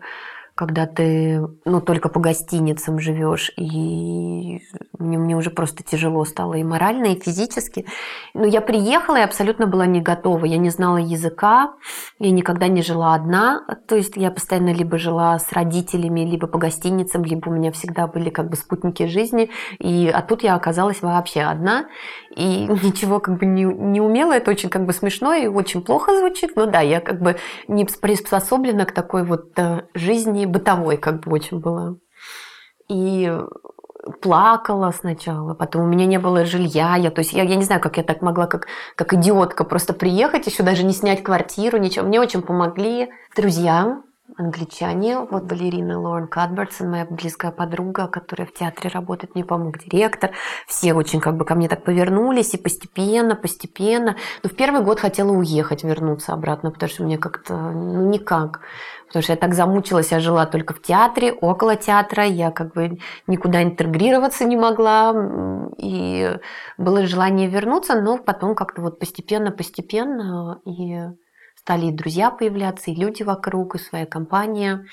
когда 0.58 0.88
ты 0.88 1.39
ну, 1.65 1.82
только 1.82 2.10
по 2.10 2.20
гостиницам 2.20 3.00
живешь, 3.00 3.52
и 3.58 4.60
мне, 4.98 5.17
мне 5.20 5.36
уже 5.36 5.52
просто 5.52 5.84
тяжело 5.84 6.26
стало 6.26 6.56
и 6.56 6.63
морально, 6.63 7.13
и 7.13 7.20
физически. 7.20 7.86
Но 8.34 8.46
я 8.46 8.60
приехала 8.60 9.17
и 9.17 9.22
абсолютно 9.22 9.67
была 9.67 9.86
не 9.86 10.02
готова. 10.02 10.46
Я 10.46 10.58
не 10.58 10.72
знала 10.72 10.98
языка, 10.98 11.76
я 12.17 12.32
никогда 12.32 12.67
не 12.67 12.82
жила 12.82 13.13
одна. 13.13 13.65
То 13.88 13.96
есть 13.96 14.17
я 14.17 14.32
постоянно 14.32 14.74
либо 14.74 14.98
жила 14.98 15.38
с 15.38 15.52
родителями, 15.54 16.22
либо 16.22 16.48
по 16.48 16.58
гостиницам, 16.58 17.24
либо 17.24 17.50
у 17.50 17.52
меня 17.52 17.72
всегда 17.72 18.08
были 18.08 18.32
как 18.32 18.50
бы 18.50 18.56
спутники 18.56 19.06
жизни. 19.06 19.52
И, 19.78 20.10
а 20.10 20.24
тут 20.24 20.41
я 20.41 20.56
оказалась 20.56 21.04
вообще 21.04 21.41
одна 21.41 21.86
и 22.38 22.67
ничего 22.84 23.19
как 23.19 23.39
бы 23.39 23.45
не, 23.45 23.63
не 23.63 24.00
умела. 24.00 24.34
Это 24.34 24.52
очень 24.52 24.69
как 24.69 24.86
бы 24.86 24.93
смешно 24.93 25.34
и 25.34 25.47
очень 25.47 25.82
плохо 25.82 26.15
звучит. 26.17 26.56
Но 26.56 26.67
да, 26.67 26.82
я 26.82 27.02
как 27.02 27.19
бы 27.19 27.38
не 27.67 27.86
приспособлена 27.86 28.86
к 28.86 28.91
такой 28.91 29.23
вот 29.23 29.58
э, 29.58 29.82
жизни 29.95 30.45
бытовой 30.45 30.97
как 30.97 31.21
бы 31.21 31.32
очень 31.32 31.60
была. 31.60 31.95
И 32.89 33.36
плакала 34.21 34.91
сначала, 34.91 35.54
потом 35.54 35.84
у 35.84 35.88
меня 35.88 36.06
не 36.06 36.19
было 36.19 36.45
жилья, 36.45 36.95
я, 36.95 37.12
то 37.12 37.19
есть 37.19 37.34
я, 37.34 37.43
я 37.43 37.56
не 37.58 37.63
знаю, 37.63 37.82
как 37.82 37.97
я 37.97 38.04
так 38.04 38.21
могла, 38.21 38.47
как, 38.47 38.67
как 38.95 39.13
идиотка, 39.13 39.65
просто 39.65 39.91
приехать, 39.93 40.47
еще 40.47 40.63
даже 40.63 40.86
не 40.86 40.93
снять 40.93 41.23
квартиру, 41.23 41.78
ничего. 41.78 42.06
Мне 42.06 42.21
очень 42.21 42.41
помогли 42.41 43.10
друзья, 43.36 44.02
англичане. 44.36 45.20
Вот 45.20 45.44
балерина 45.44 46.00
Лорен 46.00 46.28
Кадбертсон, 46.28 46.90
моя 46.90 47.06
близкая 47.06 47.52
подруга, 47.52 48.08
которая 48.08 48.48
в 48.48 48.54
театре 48.54 48.90
работает, 48.90 49.36
мне 49.36 49.46
помог 49.46 49.78
директор. 49.80 50.32
Все 50.68 50.94
очень 50.94 51.20
как 51.20 51.38
бы 51.38 51.46
ко 51.46 51.56
мне 51.56 51.70
так 51.70 51.84
повернулись, 51.84 52.54
и 52.54 52.58
постепенно, 52.58 53.36
постепенно. 53.36 54.16
Но 54.44 54.50
в 54.50 54.56
первый 54.56 54.82
год 54.82 55.00
хотела 55.00 55.32
уехать, 55.32 55.84
вернуться 55.84 56.34
обратно, 56.34 56.72
потому 56.72 56.90
что 56.90 57.04
мне 57.04 57.18
как-то, 57.18 57.56
ну, 57.56 58.10
никак. 58.10 58.62
Потому 59.08 59.24
что 59.24 59.32
я 59.32 59.38
так 59.38 59.54
замучилась, 59.54 60.12
я 60.12 60.20
жила 60.20 60.46
только 60.46 60.74
в 60.74 60.82
театре, 60.82 61.32
около 61.32 61.78
театра, 61.78 62.26
я 62.26 62.52
как 62.52 62.74
бы 62.74 63.00
никуда 63.26 63.63
интегрироваться 63.63 64.44
не 64.44 64.58
могла, 64.58 65.16
и 65.78 66.38
было 66.78 67.06
желание 67.06 67.48
вернуться, 67.48 68.02
но 68.02 68.18
потом 68.18 68.54
как-то 68.54 68.82
вот 68.82 69.00
постепенно-постепенно, 69.00 70.60
и 70.66 71.00
стали 71.67 71.91
друзья 71.91 72.32
появляться, 72.32 72.91
и 72.91 72.95
люди 72.95 73.23
вокруг, 73.23 73.75
и 73.75 73.77
своя 73.77 74.06
компания. 74.06 74.86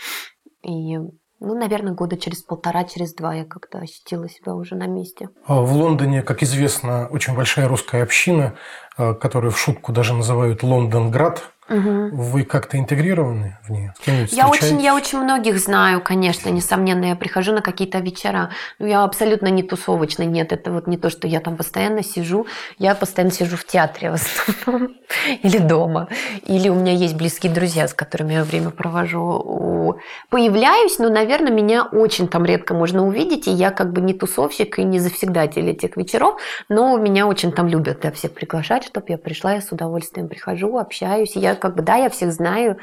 И, 0.64 0.96
ну, 0.96 1.54
наверное, 1.54 1.92
года 1.92 2.16
через 2.16 2.42
полтора, 2.42 2.82
через 2.82 3.14
два 3.14 3.32
я 3.32 3.44
как-то 3.44 3.78
ощутила 3.78 4.28
себя 4.28 4.54
уже 4.54 4.74
на 4.74 4.88
месте. 4.88 5.28
А 5.46 5.60
в 5.60 5.72
Лондоне, 5.72 6.22
как 6.22 6.42
известно, 6.42 7.06
очень 7.12 7.36
большая 7.36 7.68
русская 7.68 8.02
община, 8.02 8.56
э, 8.98 9.14
которую 9.14 9.52
в 9.52 9.58
шутку 9.58 9.92
даже 9.92 10.14
называют 10.14 10.64
Лондонград. 10.64 11.44
Угу. 11.68 12.10
Вы 12.12 12.44
как-то 12.44 12.78
интегрированы 12.78 13.56
в 13.62 13.70
нее? 13.70 13.94
Я 14.30 14.48
очень, 14.48 14.80
я 14.82 14.94
очень 14.94 15.18
многих 15.18 15.58
знаю, 15.58 16.02
конечно, 16.02 16.50
несомненно. 16.50 17.06
Я 17.06 17.16
прихожу 17.16 17.52
на 17.52 17.62
какие-то 17.62 18.00
вечера. 18.00 18.50
Но 18.78 18.86
я 18.86 19.02
абсолютно 19.02 19.48
не 19.48 19.62
тусовочная. 19.62 20.26
Нет, 20.26 20.52
это 20.52 20.70
вот 20.70 20.86
не 20.86 20.98
то, 20.98 21.08
что 21.08 21.26
я 21.26 21.40
там 21.40 21.56
постоянно 21.56 22.02
сижу. 22.02 22.46
Я 22.78 22.94
постоянно 22.94 23.32
сижу 23.32 23.56
в 23.56 23.64
театре 23.64 24.10
в 24.10 24.14
основном. 24.14 24.94
Или 25.42 25.58
дома. 25.58 26.08
Или 26.46 26.68
у 26.68 26.74
меня 26.74 26.92
есть 26.92 27.14
близкие 27.14 27.52
друзья, 27.52 27.88
с 27.88 27.94
которыми 27.94 28.34
я 28.34 28.44
время 28.44 28.70
провожу. 28.70 29.98
Появляюсь, 30.28 30.98
но, 30.98 31.08
наверное, 31.08 31.52
меня 31.52 31.84
очень 31.84 32.28
там 32.28 32.44
редко 32.44 32.74
можно 32.74 33.06
увидеть. 33.06 33.48
И 33.48 33.50
я 33.50 33.70
как 33.70 33.92
бы 33.92 34.02
не 34.02 34.12
тусовщик 34.12 34.78
и 34.78 34.84
не 34.84 34.98
завсегдатель 34.98 35.70
этих 35.70 35.96
вечеров. 35.96 36.38
Но 36.68 36.98
меня 36.98 37.26
очень 37.26 37.52
там 37.52 37.68
любят 37.68 38.00
да, 38.02 38.12
всех 38.12 38.32
приглашать, 38.34 38.84
чтобы 38.84 39.06
я 39.08 39.16
пришла. 39.16 39.54
Я 39.54 39.62
с 39.62 39.72
удовольствием 39.72 40.28
прихожу, 40.28 40.76
общаюсь. 40.76 41.36
Я 41.36 41.53
как 41.60 41.76
бы, 41.76 41.82
да, 41.82 41.96
я 41.96 42.10
всех 42.10 42.32
знаю, 42.32 42.78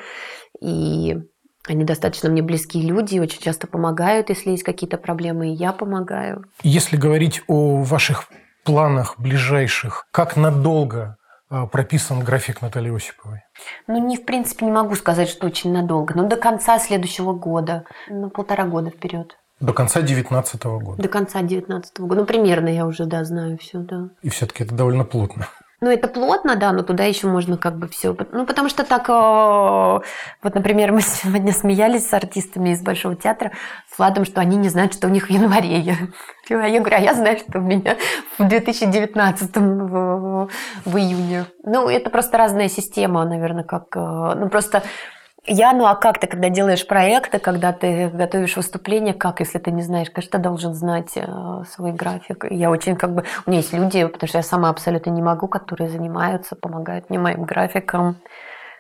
и 0.60 1.18
они 1.68 1.84
достаточно 1.84 2.30
мне 2.30 2.42
близкие 2.42 2.84
люди, 2.84 3.20
очень 3.20 3.42
часто 3.42 3.68
помогают, 3.68 4.30
если 4.30 4.52
есть 4.52 4.64
какие-то 4.64 4.98
проблемы, 4.98 5.50
и 5.50 5.56
я 5.56 5.74
помогаю. 5.74 6.46
Если 6.64 6.98
говорить 6.98 7.44
о 7.48 7.84
ваших 7.84 8.26
планах 8.64 9.20
ближайших, 9.20 10.08
как 10.12 10.38
надолго 10.38 11.18
а, 11.50 11.68
прописан 11.68 12.22
график 12.22 12.62
Натальи 12.62 12.96
Осиповой? 12.96 13.44
Ну, 13.88 14.06
не, 14.06 14.18
в 14.18 14.26
принципе, 14.26 14.66
не 14.66 14.72
могу 14.72 14.96
сказать, 14.96 15.30
что 15.30 15.48
очень 15.48 15.72
надолго, 15.72 16.14
но 16.16 16.28
до 16.28 16.38
конца 16.38 16.80
следующего 16.80 17.34
года, 17.34 17.84
ну, 18.10 18.30
полтора 18.30 18.66
года 18.66 18.90
вперед. 18.90 19.38
До 19.60 19.74
конца 19.74 20.00
2019 20.00 20.64
года. 20.64 21.02
До 21.02 21.08
конца 21.08 21.40
2019 21.40 22.00
года. 22.00 22.22
Ну, 22.22 22.26
примерно 22.26 22.68
я 22.70 22.88
уже, 22.88 23.06
да, 23.06 23.24
знаю 23.24 23.60
все, 23.60 23.78
да. 23.78 24.10
И 24.24 24.30
все-таки 24.30 24.64
это 24.64 24.74
довольно 24.74 25.04
плотно. 25.04 25.48
Ну, 25.84 25.90
это 25.90 26.08
плотно, 26.08 26.56
да, 26.56 26.72
но 26.74 26.84
туда 26.84 27.06
еще 27.06 27.26
можно 27.26 27.58
как 27.58 27.76
бы 27.76 27.88
все. 27.88 28.16
Ну, 28.32 28.46
потому 28.46 28.70
что 28.70 28.84
так, 28.84 29.10
э, 29.10 29.14
вот, 30.44 30.54
например, 30.54 30.92
мы 30.92 31.02
сегодня 31.02 31.52
смеялись 31.54 32.08
с 32.08 32.14
артистами 32.14 32.70
из 32.70 32.84
Большого 32.84 33.16
театра, 33.16 33.52
с 33.92 33.98
Владом, 33.98 34.26
что 34.26 34.42
они 34.42 34.58
не 34.58 34.70
знают, 34.70 34.94
что 34.94 35.08
у 35.08 35.10
них 35.10 35.26
в 35.26 35.30
январе. 35.32 35.80
Я, 35.80 36.80
говорю, 36.80 36.98
а 36.98 37.00
я 37.00 37.16
знаю, 37.16 37.40
что 37.40 37.58
у 37.58 37.62
меня 37.62 37.98
в 38.38 38.48
2019 38.48 39.58
в, 39.58 40.50
в 40.86 40.98
июне. 40.98 41.46
Ну, 41.64 41.90
это 41.90 42.12
просто 42.12 42.38
разная 42.38 42.70
система, 42.70 43.26
наверное, 43.26 43.64
как... 43.64 43.96
Э, 43.96 44.36
ну, 44.36 44.50
просто 44.50 44.84
я, 45.48 45.74
ну 45.74 45.86
а 45.86 45.96
как 45.96 46.20
ты, 46.20 46.28
когда 46.28 46.50
делаешь 46.50 46.86
проекты, 46.86 47.40
когда 47.40 47.74
ты 47.74 48.10
готовишь 48.10 48.58
выступление, 48.58 49.14
как, 49.14 49.40
если 49.40 49.58
ты 49.58 49.72
не 49.72 49.82
знаешь, 49.82 50.10
конечно, 50.12 50.38
ты 50.38 50.44
должен 50.44 50.74
знать 50.74 51.12
э, 51.16 51.64
свой 51.70 51.94
график. 51.94 52.46
Я 52.50 52.70
очень 52.70 52.96
как 52.96 53.16
бы... 53.16 53.26
У 53.46 53.50
меня 53.50 53.62
есть 53.62 53.74
люди, 53.74 54.06
потому 54.06 54.28
что 54.28 54.38
я 54.38 54.44
сама 54.44 54.70
абсолютно 54.70 55.10
не 55.10 55.22
могу, 55.22 55.48
которые 55.48 55.90
занимаются, 55.90 56.56
помогают 56.56 57.10
мне 57.10 57.18
моим 57.18 57.44
графикам, 57.44 58.18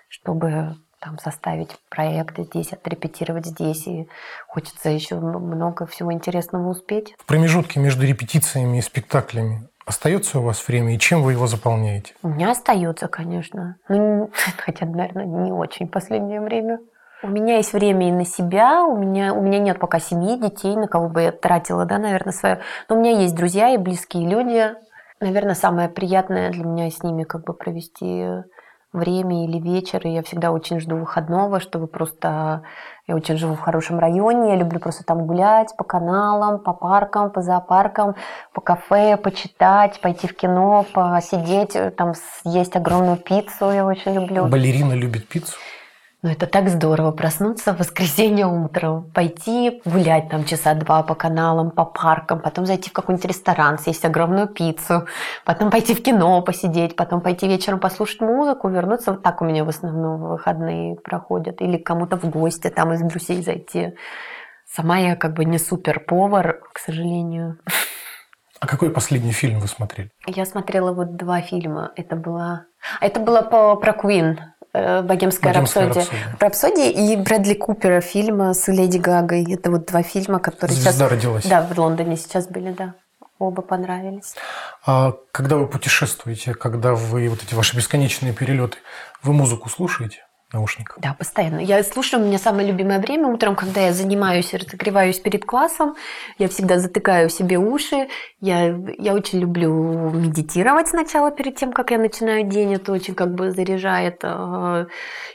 чтобы 0.08 0.76
там 1.00 1.17
составить 1.17 1.76
проект 1.89 2.38
здесь, 2.38 2.74
отрепетировать 2.74 3.47
здесь, 3.47 3.88
и 3.88 4.08
хочется 4.47 4.89
еще 4.89 5.15
много 5.15 5.88
всего 5.88 6.13
интересного 6.13 6.69
успеть. 6.69 7.15
В 7.17 7.26
промежутке 7.26 7.80
между 7.80 8.06
репетициями 8.06 8.78
и 8.78 8.82
спектаклями 8.82 9.67
Остается 9.86 10.39
у 10.39 10.44
вас 10.44 10.67
время, 10.67 10.96
и 10.96 11.00
чем 11.00 11.24
вы 11.24 11.34
его 11.34 11.48
заполняете? 11.48 12.13
У 12.24 12.30
меня 12.30 12.52
остается, 12.52 13.08
конечно. 13.08 13.78
Ну, 13.89 14.30
хотя, 14.58 14.86
наверное, 14.86 15.26
не 15.26 15.52
очень 15.52 15.88
в 15.88 15.91
последнее 15.91 16.41
время. 16.41 16.80
У 17.24 17.28
меня 17.28 17.58
есть 17.58 17.74
время 17.74 18.10
и 18.10 18.12
на 18.12 18.26
себя, 18.26 18.84
у 18.84 18.98
меня, 18.98 19.34
у 19.34 19.41
меня 19.41 19.60
нет 19.60 19.80
пока 19.80 20.00
семьи, 20.00 20.39
детей, 20.39 20.76
на 20.76 20.88
кого 20.88 21.08
бы 21.08 21.22
я 21.22 21.32
тратила, 21.32 21.86
да, 21.86 22.00
наверное, 22.00 22.34
свое. 22.34 22.62
Но 22.89 22.96
у 22.96 23.00
меня 23.00 23.12
есть 23.12 23.36
друзья 23.36 23.70
и 23.70 23.78
близкие 23.78 24.28
люди. 24.28 24.74
Наверное, 25.20 25.54
самое 25.54 25.88
приятное 25.88 26.50
для 26.50 26.63
меня 26.63 26.89
с 26.89 27.04
ними 27.04 27.24
как 27.24 27.44
бы 27.44 27.54
провести 27.54 28.26
время 28.93 29.45
или 29.45 29.58
вечер, 29.58 30.01
и 30.04 30.10
я 30.10 30.21
всегда 30.23 30.51
очень 30.51 30.80
жду 30.80 30.97
выходного, 30.97 31.60
чтобы 31.60 31.88
просто... 31.88 32.63
Я 33.08 33.15
очень 33.15 33.38
живу 33.38 33.56
в 33.56 33.60
хорошем 33.60 33.99
районе, 33.99 34.51
я 34.51 34.56
люблю 34.56 34.80
просто 34.80 35.04
там 35.04 35.25
гулять 35.25 35.75
по 35.75 35.84
каналам, 35.84 36.60
по 36.60 36.73
паркам, 36.73 37.32
по 37.32 37.41
зоопаркам, 37.41 38.15
по 38.54 38.62
кафе, 38.62 39.17
почитать, 39.17 39.99
пойти 40.01 40.27
в 40.27 40.36
кино, 40.36 40.86
посидеть, 40.93 41.75
там 41.95 42.13
съесть 42.43 42.75
огромную 42.75 43.17
пиццу, 43.17 43.71
я 43.71 43.86
очень 43.86 44.13
люблю. 44.13 44.45
Балерина 44.45 44.93
любит 44.93 45.27
пиццу? 45.27 45.58
Ну, 46.24 46.30
это 46.30 46.46
так 46.46 46.70
здорово 46.70 47.12
проснуться 47.12 47.74
в 47.74 47.80
воскресенье 47.80 48.46
утром, 48.46 49.10
пойти 49.12 49.82
гулять 49.86 50.30
там 50.30 50.46
часа 50.46 50.76
два 50.76 51.02
по 51.02 51.16
каналам, 51.16 51.72
по 51.72 51.84
паркам, 51.84 52.42
потом 52.42 52.68
зайти 52.68 52.92
в 52.92 52.94
какой-нибудь 52.94 53.26
ресторан, 53.26 53.80
съесть 53.80 54.06
огромную 54.06 54.48
пиццу, 54.48 55.08
потом 55.46 55.72
пойти 55.72 55.96
в 55.96 56.04
кино 56.04 56.44
посидеть, 56.44 56.96
потом 56.96 57.22
пойти 57.22 57.48
вечером 57.48 57.80
послушать 57.80 58.22
музыку, 58.22 58.70
вернуться. 58.70 59.14
Вот 59.14 59.24
так 59.24 59.42
у 59.42 59.46
меня 59.46 59.66
в 59.66 59.70
основном 59.70 60.22
выходные 60.22 60.96
проходят. 60.96 61.60
Или 61.60 61.78
кому-то 61.78 62.18
в 62.18 62.30
гости 62.30 62.70
там 62.70 62.94
из 62.94 63.02
друзей 63.02 63.42
зайти. 63.42 63.96
Сама 64.68 65.00
я 65.00 65.16
как 65.16 65.34
бы 65.34 65.44
не 65.44 65.58
супер 65.58 66.00
повар, 66.02 66.62
к 66.72 66.78
сожалению. 66.78 67.58
А 68.60 68.68
какой 68.68 68.92
последний 68.92 69.32
фильм 69.32 69.60
вы 69.60 69.68
смотрели? 69.68 70.12
Я 70.28 70.46
смотрела 70.46 70.94
вот 70.94 71.16
два 71.16 71.42
фильма. 71.42 71.94
Это 71.96 72.16
было, 72.16 72.68
это 73.00 73.20
было 73.20 73.42
по 73.42 73.76
про 73.76 73.94
Queen. 73.94 74.38
Э, 74.74 75.02
Богемская, 75.02 75.54
Богемская 75.54 75.88
рапсодия. 75.88 76.04
рапсодия. 76.06 76.38
Рапсодия 76.40 76.90
и 76.92 77.16
Брэдли 77.18 77.56
Купера 77.56 78.00
фильма 78.00 78.54
с 78.54 78.68
Леди 78.70 78.98
Гагой. 78.98 79.46
Это 79.54 79.70
вот 79.70 79.86
два 79.86 80.02
фильма, 80.02 80.40
которые 80.40 80.76
Звезда 80.76 80.92
сейчас... 80.92 81.12
родилась. 81.12 81.46
Да, 81.46 81.62
в 81.62 81.78
Лондоне 81.78 82.16
сейчас 82.16 82.48
были, 82.48 82.72
да. 82.72 82.96
Оба 83.38 83.62
понравились. 83.64 84.36
А 84.86 85.14
когда 85.32 85.58
вы 85.58 85.68
путешествуете, 85.68 86.54
когда 86.54 86.94
вы 86.94 87.28
вот 87.28 87.44
эти 87.44 87.56
ваши 87.56 87.76
бесконечные 87.76 88.34
перелеты, 88.34 88.78
вы 89.24 89.34
музыку 89.34 89.68
слушаете? 89.68 90.20
Наушниках? 90.54 90.98
Да, 91.00 91.14
постоянно. 91.14 91.60
Я 91.60 91.84
слушаю, 91.84 92.22
у 92.22 92.26
меня 92.26 92.38
самое 92.38 92.68
любимое 92.68 93.00
время 93.00 93.28
утром, 93.28 93.56
когда 93.56 93.82
я 93.82 93.94
занимаюсь, 93.94 94.54
разогреваюсь 94.54 95.20
перед 95.20 95.46
классом. 95.46 95.96
Я 96.38 96.48
всегда 96.48 96.80
затыкаю 96.80 97.30
себе 97.30 97.58
уши. 97.58 98.08
Я, 98.40 98.76
я 98.98 99.14
очень 99.14 99.40
люблю 99.40 99.72
медитировать 100.12 100.90
сначала, 100.90 101.32
перед 101.32 101.56
тем, 101.56 101.74
как 101.74 101.92
я 101.92 101.98
начинаю 101.98 102.48
день. 102.48 102.74
Это 102.74 102.92
очень 102.92 103.16
как 103.16 103.34
бы 103.34 103.52
заряжает. 103.52 104.20
А, 104.24 104.88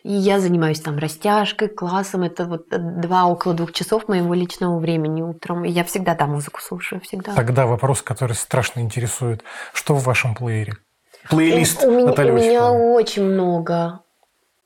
и 0.02 0.12
я 0.12 0.40
занимаюсь 0.40 0.80
там 0.80 0.98
растяжкой, 0.98 1.68
классом. 1.68 2.22
Это 2.22 2.44
вот 2.44 2.66
два, 2.70 3.26
около 3.26 3.54
двух 3.54 3.72
часов 3.72 4.08
моего 4.08 4.34
личного 4.34 4.78
времени 4.78 5.22
утром. 5.22 5.64
И 5.64 5.70
я 5.70 5.84
всегда 5.84 6.14
там 6.14 6.32
музыку 6.32 6.60
слушаю, 6.60 7.00
всегда. 7.00 7.34
Тогда 7.34 7.66
вопрос, 7.66 8.02
который 8.02 8.34
страшно 8.34 8.80
интересует. 8.80 9.42
Что 9.72 9.94
в 9.94 10.04
вашем 10.04 10.34
плеере? 10.34 10.74
Плейлист 11.30 11.84
у, 11.84 11.88
у, 11.88 11.90
меня, 11.90 12.12
у 12.12 12.36
меня 12.36 12.70
очень 12.70 13.24
много. 13.24 14.00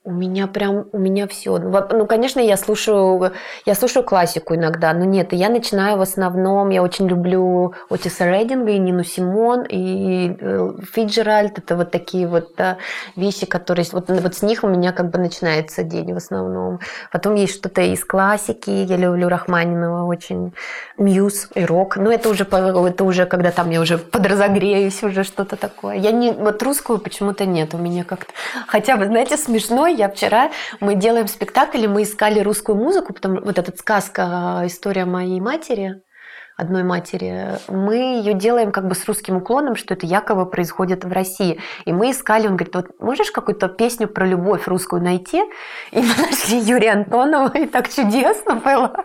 У 0.02 0.12
меня 0.12 0.46
прям, 0.46 0.86
у 0.92 0.98
меня 0.98 1.26
все. 1.26 1.58
Ну, 1.58 1.86
ну, 1.90 2.06
конечно, 2.06 2.40
я 2.40 2.56
слушаю, 2.56 3.32
я 3.66 3.74
слушаю 3.74 4.02
классику 4.02 4.54
иногда, 4.54 4.94
но 4.94 5.04
нет, 5.04 5.34
я 5.34 5.50
начинаю 5.50 5.98
в 5.98 6.00
основном, 6.00 6.70
я 6.70 6.82
очень 6.82 7.06
люблю 7.06 7.74
Отиса 7.90 8.24
Рейдинга 8.24 8.70
и 8.70 8.78
Нину 8.78 9.04
Симон, 9.04 9.66
и 9.68 10.34
э, 10.40 10.70
Фиджеральд, 10.90 11.58
это 11.58 11.76
вот 11.76 11.90
такие 11.90 12.26
вот 12.26 12.58
вещи, 13.14 13.44
которые, 13.44 13.84
вот, 13.92 14.08
вот 14.08 14.34
с 14.34 14.40
них 14.40 14.64
у 14.64 14.68
меня 14.68 14.92
как 14.92 15.10
бы 15.10 15.18
начинается 15.18 15.82
день 15.82 16.14
в 16.14 16.16
основном. 16.16 16.80
Потом 17.12 17.34
есть 17.34 17.56
что-то 17.56 17.82
из 17.82 18.02
классики, 18.02 18.70
я 18.70 18.96
люблю 18.96 19.28
Рахманинова 19.28 20.06
очень, 20.06 20.54
Мьюз 20.96 21.48
и 21.54 21.62
рок, 21.66 21.96
но 21.96 22.10
это 22.10 22.30
уже, 22.30 22.44
это 22.44 23.04
уже 23.04 23.26
когда 23.26 23.50
там 23.50 23.68
я 23.68 23.82
уже 23.82 23.98
подразогреюсь, 23.98 25.02
уже 25.02 25.24
что-то 25.24 25.56
такое. 25.56 25.96
Я 25.96 26.10
не, 26.10 26.32
вот 26.32 26.62
русскую 26.62 26.98
почему-то 27.00 27.44
нет, 27.44 27.74
у 27.74 27.78
меня 27.78 28.04
как-то, 28.04 28.32
хотя, 28.66 28.96
вы 28.96 29.04
знаете, 29.04 29.36
смешно, 29.36 29.89
я 29.90 30.08
вчера, 30.08 30.50
мы 30.80 30.94
делаем 30.94 31.28
спектакль, 31.28 31.84
и 31.84 31.88
мы 31.88 32.02
искали 32.02 32.40
русскую 32.40 32.76
музыку, 32.76 33.12
потому 33.12 33.40
вот 33.40 33.58
эта 33.58 33.76
сказка 33.76 34.62
«История 34.64 35.04
моей 35.04 35.40
матери», 35.40 36.02
одной 36.56 36.82
матери, 36.82 37.58
мы 37.68 37.94
ее 37.94 38.34
делаем 38.34 38.70
как 38.70 38.86
бы 38.86 38.94
с 38.94 39.06
русским 39.06 39.36
уклоном, 39.36 39.76
что 39.76 39.94
это 39.94 40.06
якобы 40.06 40.46
происходит 40.46 41.04
в 41.04 41.12
России. 41.12 41.58
И 41.84 41.92
мы 41.92 42.10
искали, 42.10 42.46
он 42.46 42.56
говорит, 42.56 42.74
вот 42.74 43.00
можешь 43.00 43.30
какую-то 43.30 43.68
песню 43.68 44.08
про 44.08 44.26
любовь 44.26 44.68
русскую 44.68 45.02
найти? 45.02 45.42
И 45.90 46.00
мы 46.00 46.14
нашли 46.16 46.58
Юрия 46.58 46.92
Антонова, 46.92 47.56
и 47.56 47.66
так 47.66 47.88
чудесно 47.88 48.56
было. 48.56 49.04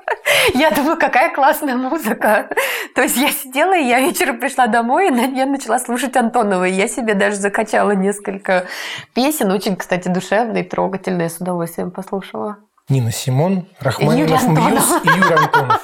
Я 0.53 0.71
думаю, 0.71 0.97
какая 0.97 1.33
классная 1.33 1.75
музыка. 1.75 2.49
То 2.93 3.01
есть 3.01 3.17
я 3.17 3.29
сидела, 3.29 3.75
и 3.75 3.85
я 3.85 3.99
вечером 4.01 4.39
пришла 4.39 4.67
домой, 4.67 5.09
и 5.09 5.35
я 5.35 5.45
начала 5.45 5.79
слушать 5.79 6.15
Антонова. 6.15 6.65
И 6.65 6.73
я 6.73 6.87
себе 6.87 7.13
даже 7.13 7.37
закачала 7.37 7.91
несколько 7.91 8.65
песен, 9.13 9.51
очень, 9.51 9.75
кстати, 9.75 10.07
душевные, 10.07 10.63
трогательные, 10.63 11.29
с 11.29 11.37
удовольствием 11.37 11.91
послушала. 11.91 12.57
Нина 12.87 13.11
Симон, 13.11 13.67
Рахманинов, 13.79 14.47
Мьюз 14.47 15.01
и 15.03 15.07
Юрий 15.07 15.33
Антонов. 15.33 15.83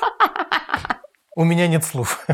У 1.36 1.46
меня 1.46 1.68
нет 1.68 1.84
слов. 1.84 2.26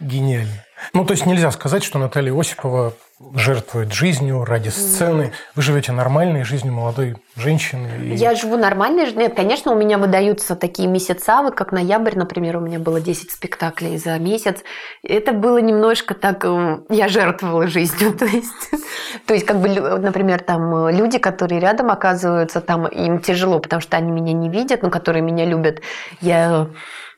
Гениально. 0.00 0.64
Ну, 0.94 1.04
то 1.04 1.12
есть 1.12 1.26
нельзя 1.26 1.50
сказать, 1.52 1.84
что 1.84 1.98
Наталья 1.98 2.38
Осипова 2.38 2.94
жертвует 3.34 3.92
жизнью 3.92 4.44
ради 4.44 4.70
сцены. 4.70 5.32
Вы 5.54 5.62
живете 5.62 5.92
нормальной 5.92 6.42
жизнью 6.42 6.72
молодой 6.72 7.16
женщины. 7.36 7.88
И... 8.02 8.14
Я 8.14 8.34
живу 8.34 8.56
нормальной 8.56 9.04
жизнью. 9.04 9.22
Нет, 9.22 9.36
конечно, 9.36 9.72
у 9.72 9.76
меня 9.76 9.98
выдаются 9.98 10.56
такие 10.56 10.88
месяца, 10.88 11.42
вот 11.42 11.54
как 11.54 11.70
ноябрь, 11.70 12.16
например, 12.16 12.56
у 12.56 12.60
меня 12.60 12.78
было 12.78 13.00
10 13.00 13.30
спектаклей 13.30 13.98
за 13.98 14.18
месяц. 14.18 14.58
Это 15.02 15.32
было 15.32 15.58
немножко 15.58 16.14
так... 16.14 16.44
Э, 16.44 16.80
я 16.88 17.08
жертвовала 17.08 17.66
жизнью. 17.68 18.12
То 18.18 18.24
есть, 18.24 18.70
то 19.26 19.34
есть 19.34 19.46
как 19.46 19.60
бы, 19.60 19.68
например, 19.68 20.42
там 20.42 20.86
э, 20.86 20.92
люди, 20.92 21.18
которые 21.18 21.60
рядом 21.60 21.90
оказываются, 21.90 22.60
там 22.60 22.86
им 22.86 23.20
тяжело, 23.20 23.60
потому 23.60 23.80
что 23.80 23.96
они 23.96 24.10
меня 24.10 24.32
не 24.32 24.48
видят, 24.48 24.82
но 24.82 24.90
которые 24.90 25.22
меня 25.22 25.44
любят. 25.44 25.80
Я 26.20 26.68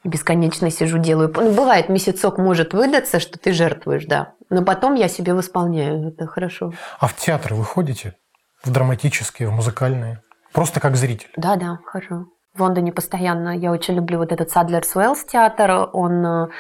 бесконечно 0.05 0.71
сижу, 0.71 0.99
делаю. 0.99 1.33
Ну, 1.35 1.53
бывает, 1.53 1.89
месяцок 1.89 2.39
может 2.39 2.75
выдаться, 2.75 3.21
что 3.21 3.39
ты 3.39 3.53
жертвуешь, 3.53 4.07
да. 4.07 4.35
Но 4.51 4.63
потом 4.63 4.95
я 4.95 5.09
себе 5.09 5.35
восполняю. 5.35 6.09
Это 6.09 6.27
хорошо. 6.27 6.73
А 6.99 7.07
в 7.07 7.17
театр 7.17 7.55
вы 7.55 7.65
ходите? 7.65 8.15
В 8.63 8.71
драматические, 8.71 9.49
в 9.49 9.53
музыкальные? 9.53 10.21
Просто 10.53 10.81
как 10.81 10.97
зритель? 10.97 11.31
Да, 11.37 11.57
да, 11.57 11.79
хожу. 11.85 12.27
В 12.55 12.61
Лондоне 12.61 12.93
постоянно. 12.93 13.57
Я 13.57 13.73
очень 13.73 13.95
люблю 13.95 14.19
вот 14.19 14.31
этот 14.33 14.51
Садлерс 14.51 14.95
Уэллс 14.95 15.25
театр. 15.25 15.89
Он 15.93 16.51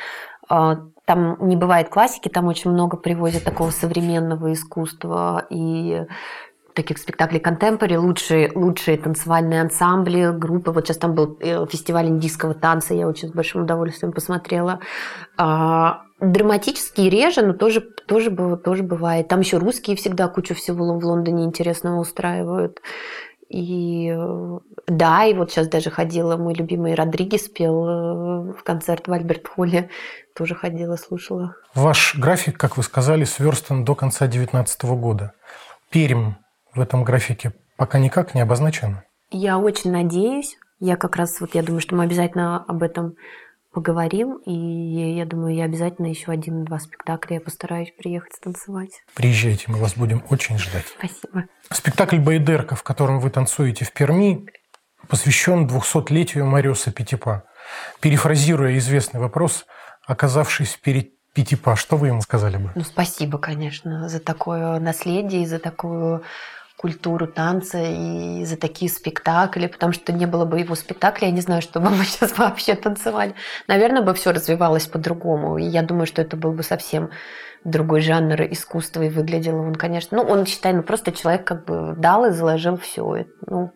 э, 0.48 0.76
там 1.04 1.36
не 1.40 1.56
бывает 1.56 1.90
классики, 1.90 2.28
там 2.28 2.46
очень 2.46 2.70
много 2.70 2.96
привозят 2.96 3.44
такого 3.44 3.70
современного 3.70 4.52
искусства. 4.52 5.46
И 5.50 6.06
таких 6.74 6.98
спектаклей 6.98 7.40
контемпори, 7.40 7.96
лучшие, 7.96 8.50
лучшие 8.54 8.96
танцевальные 8.96 9.62
ансамбли, 9.62 10.30
группы. 10.32 10.70
Вот 10.70 10.86
сейчас 10.86 10.98
там 10.98 11.14
был 11.14 11.36
э, 11.40 11.66
фестиваль 11.66 12.06
индийского 12.06 12.54
танца, 12.54 12.94
я 12.94 13.08
очень 13.08 13.28
с 13.28 13.32
большим 13.32 13.62
удовольствием 13.62 14.12
посмотрела. 14.12 14.80
А, 15.36 16.02
драматические 16.20 17.10
реже, 17.10 17.42
но 17.42 17.52
тоже, 17.52 17.80
тоже, 17.80 18.30
тоже 18.56 18.82
бывает. 18.82 19.28
Там 19.28 19.40
еще 19.40 19.58
русские 19.58 19.96
всегда 19.96 20.28
кучу 20.28 20.54
всего 20.54 20.98
в 20.98 21.04
Лондоне 21.04 21.44
интересного 21.44 22.00
устраивают. 22.00 22.80
И 23.48 24.10
э, 24.10 24.58
да, 24.86 25.24
и 25.26 25.34
вот 25.34 25.50
сейчас 25.50 25.68
даже 25.68 25.90
ходила, 25.90 26.38
мой 26.38 26.54
любимый 26.54 26.94
Родригес 26.94 27.50
пел 27.50 27.86
э, 27.86 28.52
в 28.52 28.62
концерт 28.64 29.08
в 29.08 29.12
Альберт-Холле. 29.12 29.90
Тоже 30.34 30.54
ходила, 30.54 30.96
слушала. 30.96 31.54
Ваш 31.74 32.16
график, 32.16 32.56
как 32.56 32.78
вы 32.78 32.82
сказали, 32.82 33.24
сверстан 33.24 33.84
до 33.84 33.94
конца 33.94 34.26
2019 34.26 34.84
года. 34.84 35.34
Пермь 35.90 36.32
в 36.74 36.80
этом 36.80 37.04
графике 37.04 37.52
пока 37.76 37.98
никак 37.98 38.34
не 38.34 38.40
обозначено? 38.40 39.04
Я 39.30 39.58
очень 39.58 39.90
надеюсь. 39.92 40.56
Я 40.78 40.96
как 40.96 41.16
раз, 41.16 41.40
вот 41.40 41.54
я 41.54 41.62
думаю, 41.62 41.80
что 41.80 41.94
мы 41.94 42.04
обязательно 42.04 42.64
об 42.64 42.82
этом 42.82 43.14
поговорим. 43.72 44.36
И 44.44 44.52
я 44.52 45.24
думаю, 45.24 45.54
я 45.54 45.64
обязательно 45.64 46.06
еще 46.06 46.30
один-два 46.30 46.78
спектакля 46.78 47.36
я 47.36 47.40
постараюсь 47.40 47.92
приехать 47.96 48.34
станцевать. 48.34 49.02
Приезжайте, 49.14 49.64
мы 49.68 49.78
вас 49.78 49.94
будем 49.96 50.22
очень 50.28 50.58
ждать. 50.58 50.84
Спасибо. 50.98 51.44
Спектакль 51.70 52.18
«Байдерка», 52.18 52.74
в 52.74 52.82
котором 52.82 53.20
вы 53.20 53.30
танцуете 53.30 53.84
в 53.84 53.92
Перми, 53.92 54.46
посвящен 55.08 55.66
200-летию 55.66 56.44
Мариуса 56.44 56.92
Пятипа. 56.92 57.44
Перефразируя 58.00 58.76
известный 58.78 59.20
вопрос, 59.20 59.64
оказавшись 60.06 60.76
перед 60.76 61.12
Пятипа, 61.32 61.76
что 61.76 61.96
вы 61.96 62.08
ему 62.08 62.20
сказали 62.20 62.58
бы? 62.58 62.72
Ну, 62.74 62.82
спасибо, 62.82 63.38
конечно, 63.38 64.06
за 64.10 64.20
такое 64.20 64.78
наследие 64.80 65.44
и 65.44 65.46
за 65.46 65.58
такую 65.58 66.22
культуру 66.82 67.28
танца 67.28 67.78
и 67.80 68.44
за 68.44 68.56
такие 68.56 68.90
спектакли, 68.90 69.68
потому 69.68 69.92
что 69.92 70.12
не 70.12 70.26
было 70.26 70.44
бы 70.44 70.58
его 70.58 70.74
спектакля, 70.74 71.28
я 71.28 71.32
не 71.32 71.40
знаю, 71.40 71.62
что 71.62 71.78
бы 71.78 71.90
мы 71.90 72.04
сейчас 72.04 72.36
вообще 72.36 72.74
танцевали. 72.74 73.34
Наверное, 73.68 74.02
бы 74.02 74.12
все 74.14 74.32
развивалось 74.32 74.88
по-другому. 74.88 75.58
И 75.58 75.62
я 75.62 75.82
думаю, 75.82 76.06
что 76.06 76.20
это 76.20 76.36
был 76.36 76.52
бы 76.52 76.64
совсем 76.64 77.10
другой 77.62 78.00
жанр 78.00 78.42
искусства, 78.50 79.02
и 79.02 79.08
выглядел 79.08 79.60
он, 79.60 79.76
конечно... 79.76 80.16
Ну, 80.16 80.24
он, 80.28 80.44
считай, 80.44 80.72
ну, 80.72 80.82
просто 80.82 81.12
человек 81.12 81.46
как 81.46 81.66
бы 81.66 81.94
дал 81.96 82.24
и 82.24 82.32
заложил 82.32 82.76
все. 82.76 83.26
Ну, 83.46 83.70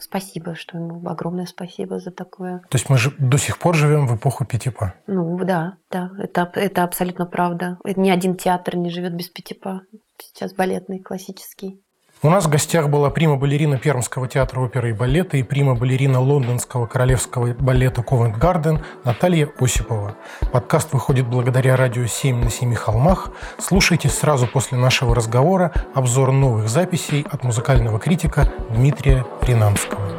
Спасибо, 0.00 0.54
что 0.54 0.78
ему 0.78 1.06
огромное 1.08 1.46
спасибо 1.46 1.98
за 1.98 2.12
такое. 2.12 2.60
То 2.70 2.78
есть 2.78 2.88
мы 2.88 2.98
же 2.98 3.12
до 3.18 3.36
сих 3.36 3.58
пор 3.58 3.74
живем 3.74 4.06
в 4.06 4.16
эпоху 4.16 4.44
Пятипа? 4.44 4.94
Ну 5.08 5.36
да, 5.44 5.74
да, 5.90 6.12
это, 6.18 6.48
это 6.54 6.84
абсолютно 6.84 7.26
правда. 7.26 7.78
Ни 7.84 8.08
один 8.08 8.36
театр 8.36 8.76
не 8.76 8.90
живет 8.90 9.16
без 9.16 9.28
Пятипа. 9.28 9.82
Сейчас 10.16 10.54
балетный, 10.54 11.00
классический. 11.00 11.82
У 12.20 12.30
нас 12.30 12.46
в 12.46 12.48
гостях 12.48 12.88
была 12.88 13.10
прима-балерина 13.10 13.78
Пермского 13.78 14.26
театра 14.26 14.58
оперы 14.58 14.90
и 14.90 14.92
балета 14.92 15.36
и 15.36 15.44
прима-балерина 15.44 16.20
Лондонского 16.20 16.86
королевского 16.86 17.54
балета 17.54 18.02
Ковент 18.02 18.36
Гарден 18.38 18.80
Наталья 19.04 19.48
Осипова. 19.60 20.16
Подкаст 20.52 20.92
выходит 20.92 21.28
благодаря 21.28 21.76
радио 21.76 22.06
7 22.06 22.42
на 22.42 22.50
семи 22.50 22.74
холмах. 22.74 23.30
Слушайте 23.60 24.08
сразу 24.08 24.48
после 24.48 24.78
нашего 24.78 25.14
разговора 25.14 25.70
обзор 25.94 26.32
новых 26.32 26.68
записей 26.68 27.24
от 27.30 27.44
музыкального 27.44 28.00
критика 28.00 28.52
Дмитрия 28.70 29.24
Ринамского. 29.42 30.17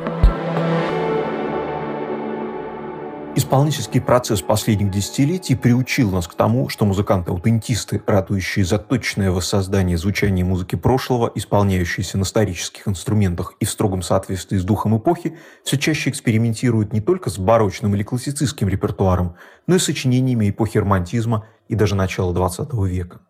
Исполнительский 3.40 4.02
процесс 4.02 4.42
последних 4.42 4.92
десятилетий 4.92 5.56
приучил 5.56 6.12
нас 6.12 6.28
к 6.28 6.34
тому, 6.34 6.68
что 6.68 6.84
музыканты-аутентисты, 6.84 8.02
ратующие 8.06 8.66
за 8.66 8.80
точное 8.80 9.32
воссоздание 9.32 9.98
звучания 9.98 10.44
музыки 10.44 10.76
прошлого, 10.76 11.32
исполняющиеся 11.34 12.18
на 12.18 12.24
исторических 12.24 12.86
инструментах 12.86 13.54
и 13.62 13.64
в 13.64 13.70
строгом 13.70 14.02
соответствии 14.02 14.58
с 14.58 14.66
духом 14.66 14.98
эпохи, 14.98 15.38
все 15.64 15.78
чаще 15.78 16.10
экспериментируют 16.10 16.92
не 16.92 17.00
только 17.00 17.30
с 17.30 17.38
барочным 17.38 17.96
или 17.96 18.04
классицистским 18.04 18.68
репертуаром, 18.68 19.38
но 19.68 19.76
и 19.76 19.80
сочинениями 19.80 20.50
эпохи 20.50 20.78
романтизма 20.78 21.46
и 21.70 21.76
даже 21.76 21.96
начала 21.96 22.34
XX 22.34 22.90
века. 22.90 23.22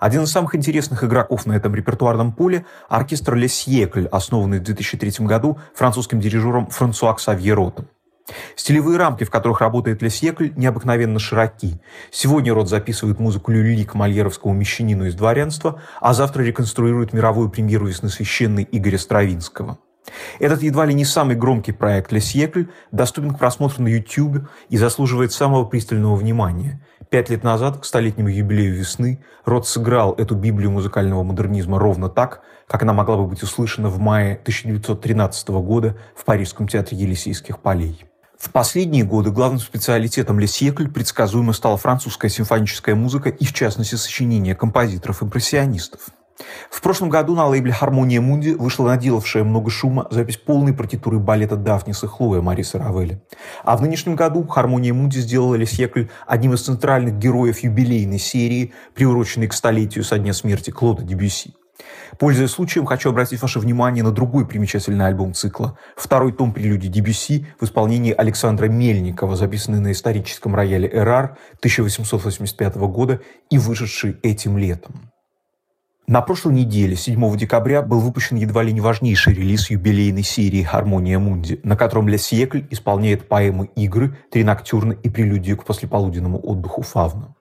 Один 0.00 0.22
из 0.22 0.30
самых 0.30 0.54
интересных 0.54 1.04
игроков 1.04 1.44
на 1.44 1.52
этом 1.52 1.74
репертуарном 1.74 2.32
поле– 2.32 2.64
оркестр 2.88 3.34
«Ле 3.34 3.48
Сьекль», 3.48 4.06
основанный 4.06 4.60
в 4.60 4.62
2003 4.62 5.26
году 5.26 5.58
французским 5.74 6.20
дирижером 6.20 6.68
Франсуа 6.68 7.12
Ксавье 7.12 7.52
Ротом. 7.52 7.86
Стилевые 8.56 8.98
рамки, 8.98 9.24
в 9.24 9.30
которых 9.30 9.60
работает 9.60 10.02
Лесьекль, 10.02 10.50
необыкновенно 10.56 11.18
широки. 11.18 11.80
Сегодня 12.10 12.52
Рот 12.54 12.68
записывает 12.68 13.18
музыку 13.18 13.50
люли 13.52 13.84
к 13.84 13.94
мольеровскому 13.94 14.54
мещанину 14.54 15.06
из 15.06 15.14
дворянства, 15.14 15.80
а 16.00 16.14
завтра 16.14 16.42
реконструирует 16.42 17.12
мировую 17.12 17.48
премьеру 17.48 17.86
весносвященной 17.86 18.68
Игоря 18.70 18.98
Стравинского. 18.98 19.78
Этот 20.38 20.62
едва 20.62 20.86
ли 20.86 20.94
не 20.94 21.04
самый 21.04 21.36
громкий 21.36 21.72
проект 21.72 22.12
Лесьекль 22.12 22.64
доступен 22.92 23.34
к 23.34 23.38
просмотру 23.38 23.82
на 23.82 23.88
YouTube 23.88 24.48
и 24.68 24.76
заслуживает 24.76 25.32
самого 25.32 25.64
пристального 25.64 26.16
внимания. 26.16 26.82
Пять 27.10 27.30
лет 27.30 27.42
назад, 27.42 27.78
к 27.80 27.84
столетнему 27.84 28.28
юбилею 28.28 28.74
весны, 28.74 29.22
Рот 29.44 29.66
сыграл 29.66 30.12
эту 30.14 30.34
Библию 30.34 30.70
музыкального 30.70 31.22
модернизма 31.22 31.78
ровно 31.78 32.08
так, 32.08 32.42
как 32.66 32.82
она 32.82 32.92
могла 32.92 33.16
бы 33.16 33.26
быть 33.26 33.42
услышана 33.42 33.88
в 33.88 33.98
мае 33.98 34.34
1913 34.34 35.48
года 35.48 35.96
в 36.14 36.24
Парижском 36.24 36.68
театре 36.68 36.98
Елисейских 36.98 37.60
полей. 37.60 38.07
В 38.38 38.52
последние 38.52 39.02
годы 39.02 39.32
главным 39.32 39.58
специалитетом 39.58 40.38
Лесьекль 40.38 40.86
предсказуемо 40.86 41.52
стала 41.52 41.76
французская 41.76 42.28
симфоническая 42.28 42.94
музыка 42.94 43.30
и, 43.30 43.44
в 43.44 43.52
частности, 43.52 43.96
сочинения 43.96 44.54
композиторов-импрессионистов. 44.54 46.02
В 46.70 46.80
прошлом 46.80 47.08
году 47.08 47.34
на 47.34 47.48
лейбле 47.48 47.72
«Хармония 47.72 48.20
Мунди» 48.20 48.50
вышла 48.50 48.86
наделавшая 48.86 49.42
много 49.42 49.70
шума 49.70 50.06
запись 50.12 50.36
полной 50.36 50.72
партитуры 50.72 51.18
балета 51.18 51.56
«Дафнис 51.56 52.04
и 52.04 52.06
Хлоя» 52.06 52.40
Мариса 52.40 52.78
Равеля. 52.78 53.20
А 53.64 53.76
в 53.76 53.82
нынешнем 53.82 54.14
году 54.14 54.46
«Хармония 54.46 54.94
Мунди» 54.94 55.18
сделала 55.18 55.56
Лесьекль 55.56 56.04
одним 56.28 56.54
из 56.54 56.62
центральных 56.62 57.18
героев 57.18 57.58
юбилейной 57.58 58.20
серии, 58.20 58.72
приуроченной 58.94 59.48
к 59.48 59.52
столетию 59.52 60.04
со 60.04 60.16
дня 60.16 60.32
смерти 60.32 60.70
Клода 60.70 61.02
Дебюси. 61.02 61.54
Пользуясь 62.18 62.50
случаем, 62.50 62.86
хочу 62.86 63.10
обратить 63.10 63.40
ваше 63.40 63.60
внимание 63.60 64.02
на 64.02 64.10
другой 64.10 64.46
примечательный 64.46 65.06
альбом 65.06 65.34
цикла. 65.34 65.78
Второй 65.96 66.32
том 66.32 66.52
прелюдии 66.52 66.88
Дебюси 66.88 67.46
в 67.60 67.64
исполнении 67.64 68.12
Александра 68.12 68.66
Мельникова, 68.66 69.36
записанный 69.36 69.80
на 69.80 69.92
историческом 69.92 70.54
рояле 70.54 70.88
«Эрар» 70.92 71.38
1885 71.58 72.76
года 72.76 73.20
и 73.50 73.58
вышедший 73.58 74.18
этим 74.22 74.58
летом. 74.58 75.10
На 76.08 76.22
прошлой 76.22 76.54
неделе, 76.54 76.96
7 76.96 77.36
декабря, 77.36 77.82
был 77.82 78.00
выпущен 78.00 78.38
едва 78.38 78.62
ли 78.62 78.72
не 78.72 78.80
важнейший 78.80 79.34
релиз 79.34 79.68
юбилейной 79.68 80.22
серии 80.22 80.62
«Хармония 80.62 81.18
Мунди», 81.18 81.60
на 81.64 81.76
котором 81.76 82.08
Ле 82.08 82.16
Сьекль 82.16 82.62
исполняет 82.70 83.28
поэмы 83.28 83.68
«Игры», 83.76 84.16
«Три 84.30 84.42
ноктюрна» 84.42 84.92
и 84.92 85.10
прелюдию 85.10 85.58
к 85.58 85.66
послеполуденному 85.66 86.40
отдыху 86.42 86.80
Фавна. 86.80 87.34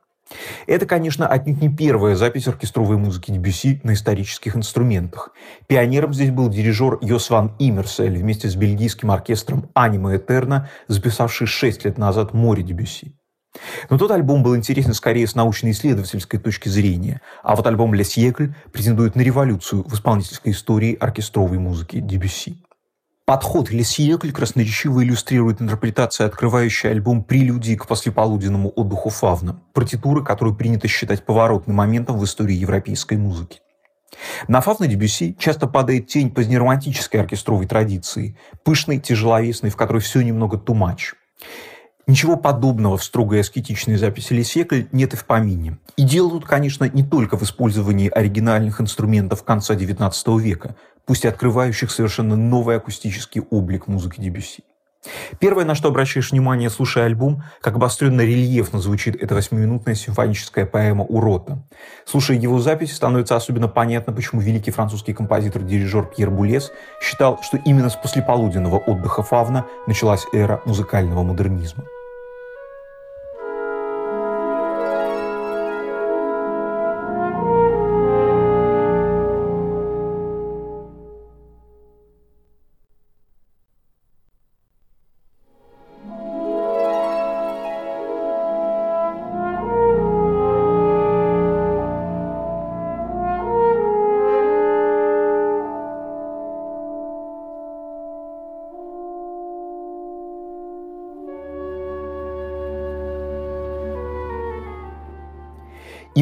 Это, 0.66 0.86
конечно, 0.86 1.28
отнюдь 1.28 1.62
не 1.62 1.70
первая 1.70 2.16
запись 2.16 2.48
оркестровой 2.48 2.98
музыки 2.98 3.32
Дебюси 3.32 3.80
на 3.84 3.94
исторических 3.94 4.56
инструментах. 4.56 5.32
Пионером 5.68 6.14
здесь 6.14 6.32
был 6.32 6.50
дирижер 6.50 6.98
Йос 7.02 7.30
ван 7.30 7.56
Иммерсель 7.60 8.18
вместе 8.18 8.50
с 8.50 8.56
бельгийским 8.56 9.12
оркестром 9.12 9.70
«Анима 9.74 10.16
Этерна», 10.16 10.70
записавший 10.88 11.48
шесть 11.48 11.86
лет 11.86 11.98
назад 11.98 12.34
«Море 12.34 12.64
Дебюси». 12.64 13.14
Но 13.90 13.98
тот 13.98 14.12
альбом 14.12 14.44
был 14.44 14.56
интересен 14.56 14.94
скорее 14.94 15.26
с 15.28 15.36
научно-исследовательской 15.36 16.40
точки 16.40 16.70
зрения, 16.70 17.22
а 17.44 17.56
вот 17.56 17.66
альбом 17.66 17.94
«Ля 17.94 18.04
Сьекль» 18.04 18.50
претендует 18.72 19.16
на 19.16 19.22
революцию 19.22 19.84
в 19.84 19.94
исполнительской 19.94 20.52
истории 20.52 20.96
оркестровой 20.96 21.58
музыки 21.58 22.00
Дебюси. 22.00 22.64
Подход 23.28 23.70
Лесьекль 23.72 24.32
красноречиво 24.32 25.04
иллюстрирует 25.04 25.62
интерпретация, 25.62 26.28
открывающая 26.28 26.92
альбом 26.92 27.26
прелюдии 27.26 27.76
к 27.76 27.86
послеполуденному 27.86 28.72
отдыху 28.74 29.10
Фавна, 29.10 29.60
партитуры, 29.74 30.24
которую 30.24 30.56
принято 30.56 30.88
считать 30.88 31.26
поворотным 31.26 31.76
моментом 31.76 32.18
в 32.18 32.24
истории 32.24 32.56
европейской 32.56 33.18
музыки. 33.18 33.60
На 34.48 34.62
Фавна 34.62 34.88
Дебюси 34.88 35.36
часто 35.38 35.68
падает 35.68 36.08
тень 36.08 36.30
позднеромантической 36.32 37.20
оркестровой 37.20 37.68
традиции, 37.68 38.38
пышной, 38.64 38.98
тяжеловесной, 38.98 39.72
в 39.72 39.76
которой 39.76 40.00
все 40.00 40.22
немного 40.22 40.58
тумач. 40.58 41.14
Ничего 42.08 42.38
подобного 42.38 42.96
в 42.96 43.04
строгой 43.04 43.42
аскетичной 43.42 43.98
записи 43.98 44.32
Лесекль 44.32 44.84
нет 44.94 45.14
и 45.14 45.18
в 45.18 45.26
помине. 45.26 45.80
И 45.98 46.04
дело 46.04 46.30
тут, 46.30 46.46
конечно, 46.46 46.86
не 46.86 47.04
только 47.04 47.36
в 47.36 47.44
использовании 47.44 48.08
оригинальных 48.08 48.80
инструментов 48.80 49.44
конца 49.44 49.76
XIX 49.76 50.40
века, 50.40 50.78
пусть 51.08 51.26
и 51.26 51.28
открывающих 51.28 51.90
совершенно 51.90 52.36
новый 52.36 52.76
акустический 52.76 53.42
облик 53.50 53.88
музыки 53.88 54.22
Дебюси. 54.22 54.64
Первое, 55.40 55.64
на 55.64 55.74
что 55.74 55.88
обращаешь 55.88 56.32
внимание, 56.32 56.70
слушая 56.70 57.06
альбом, 57.06 57.44
как 57.62 57.76
обостренно 57.76 58.22
рельефно 58.22 58.80
звучит 58.80 59.16
эта 59.16 59.36
восьмиминутная 59.36 59.96
симфоническая 59.96 60.66
поэма 60.66 61.04
«Урота». 61.06 61.64
Слушая 62.06 62.38
его 62.38 62.60
запись, 62.60 62.96
становится 62.96 63.36
особенно 63.36 63.68
понятно, 63.68 64.12
почему 64.12 64.42
великий 64.42 64.72
французский 64.72 65.14
композитор-дирижер 65.14 66.06
Пьер 66.06 66.30
Булес 66.30 66.72
считал, 67.02 67.40
что 67.42 67.58
именно 67.58 67.90
с 67.90 67.96
послеполуденного 67.96 68.78
отдыха 68.78 69.24
Фавна 69.24 69.66
началась 69.88 70.26
эра 70.34 70.62
музыкального 70.66 71.24
модернизма. 71.24 71.86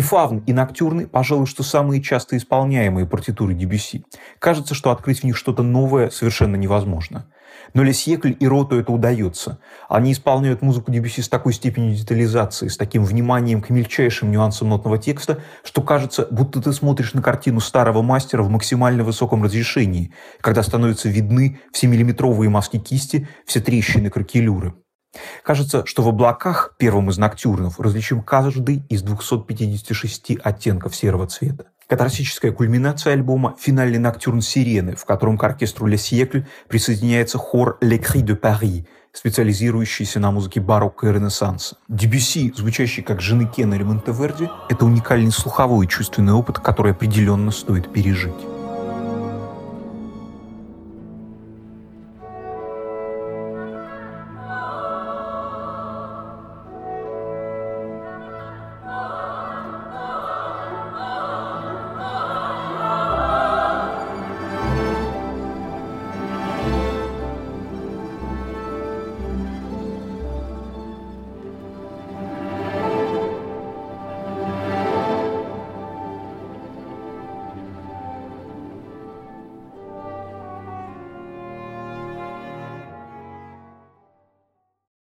Фавн, 0.06 0.44
и 0.48 0.54
ноктюрны, 0.54 1.08
пожалуй, 1.08 1.46
что 1.46 1.64
самые 1.64 2.02
часто 2.02 2.38
исполняемые 2.38 3.06
партитуры 3.06 3.54
Дебюси. 3.54 4.06
Кажется, 4.40 4.74
что 4.74 4.92
открыть 4.92 5.20
в 5.20 5.24
них 5.26 5.36
что-то 5.36 5.64
новое 5.64 6.10
совершенно 6.10 6.56
невозможно. 6.56 7.26
Но 7.74 7.84
Лесьекль 7.84 8.34
и 8.40 8.48
Роту 8.48 8.80
это 8.80 8.92
удается. 8.92 9.60
Они 9.90 10.14
исполняют 10.14 10.62
музыку 10.62 10.92
Дебюси 10.92 11.22
с 11.22 11.28
такой 11.28 11.52
степенью 11.52 11.96
детализации, 11.96 12.70
с 12.70 12.78
таким 12.78 13.04
вниманием 13.04 13.62
к 13.62 13.70
мельчайшим 13.70 14.32
нюансам 14.32 14.70
нотного 14.70 14.98
текста, 14.98 15.42
что 15.64 15.82
кажется, 15.82 16.28
будто 16.32 16.62
ты 16.62 16.72
смотришь 16.72 17.14
на 17.14 17.22
картину 17.22 17.60
старого 17.60 18.02
мастера 18.02 18.44
в 18.44 18.50
максимально 18.50 19.04
высоком 19.04 19.44
разрешении, 19.44 20.14
когда 20.40 20.64
становятся 20.64 21.10
видны 21.10 21.60
все 21.74 21.88
миллиметровые 21.88 22.50
маски 22.50 22.78
кисти, 22.78 23.28
все 23.46 23.60
трещины 23.60 24.10
кракелюры. 24.10 24.74
Кажется, 25.44 25.86
что 25.86 26.04
в 26.04 26.08
облаках, 26.08 26.76
первым 26.78 27.10
из 27.10 27.18
ноктюрнов, 27.18 27.80
различим 27.80 28.22
каждый 28.22 28.84
из 28.90 29.02
256 29.02 30.38
оттенков 30.44 30.96
серого 30.96 31.28
цвета. 31.28 31.66
Катарсическая 31.88 32.52
кульминация 32.52 33.14
альбома– 33.14 33.56
финальный 33.60 34.00
ноктюрн 34.00 34.42
«Сирены», 34.42 34.96
в 34.96 35.06
котором 35.06 35.38
к 35.38 35.44
оркестру 35.44 35.86
«Ле 35.86 35.98
Сьекль» 35.98 36.42
присоединяется 36.68 37.38
хор 37.38 37.78
«Le 37.82 38.00
Cri 38.00 38.24
de 38.24 38.40
Paris», 38.40 38.86
специализирующийся 39.14 40.20
на 40.20 40.32
музыке 40.32 40.60
барокко 40.60 41.08
и 41.08 41.14
ренессанса. 41.14 41.78
Дебюси, 41.88 42.52
звучащий 42.56 43.04
как 43.04 43.22
жены 43.22 43.48
Кена 43.48 43.76
или 43.76 43.84
Монтеверди, 43.84 44.50
это 44.68 44.86
уникальный 44.86 45.32
слуховой 45.32 45.86
и 45.86 45.90
чувственный 45.90 46.34
опыт, 46.34 46.60
который 46.60 46.94
определенно 46.94 47.52
стоит 47.52 47.94
пережить. 47.94 48.55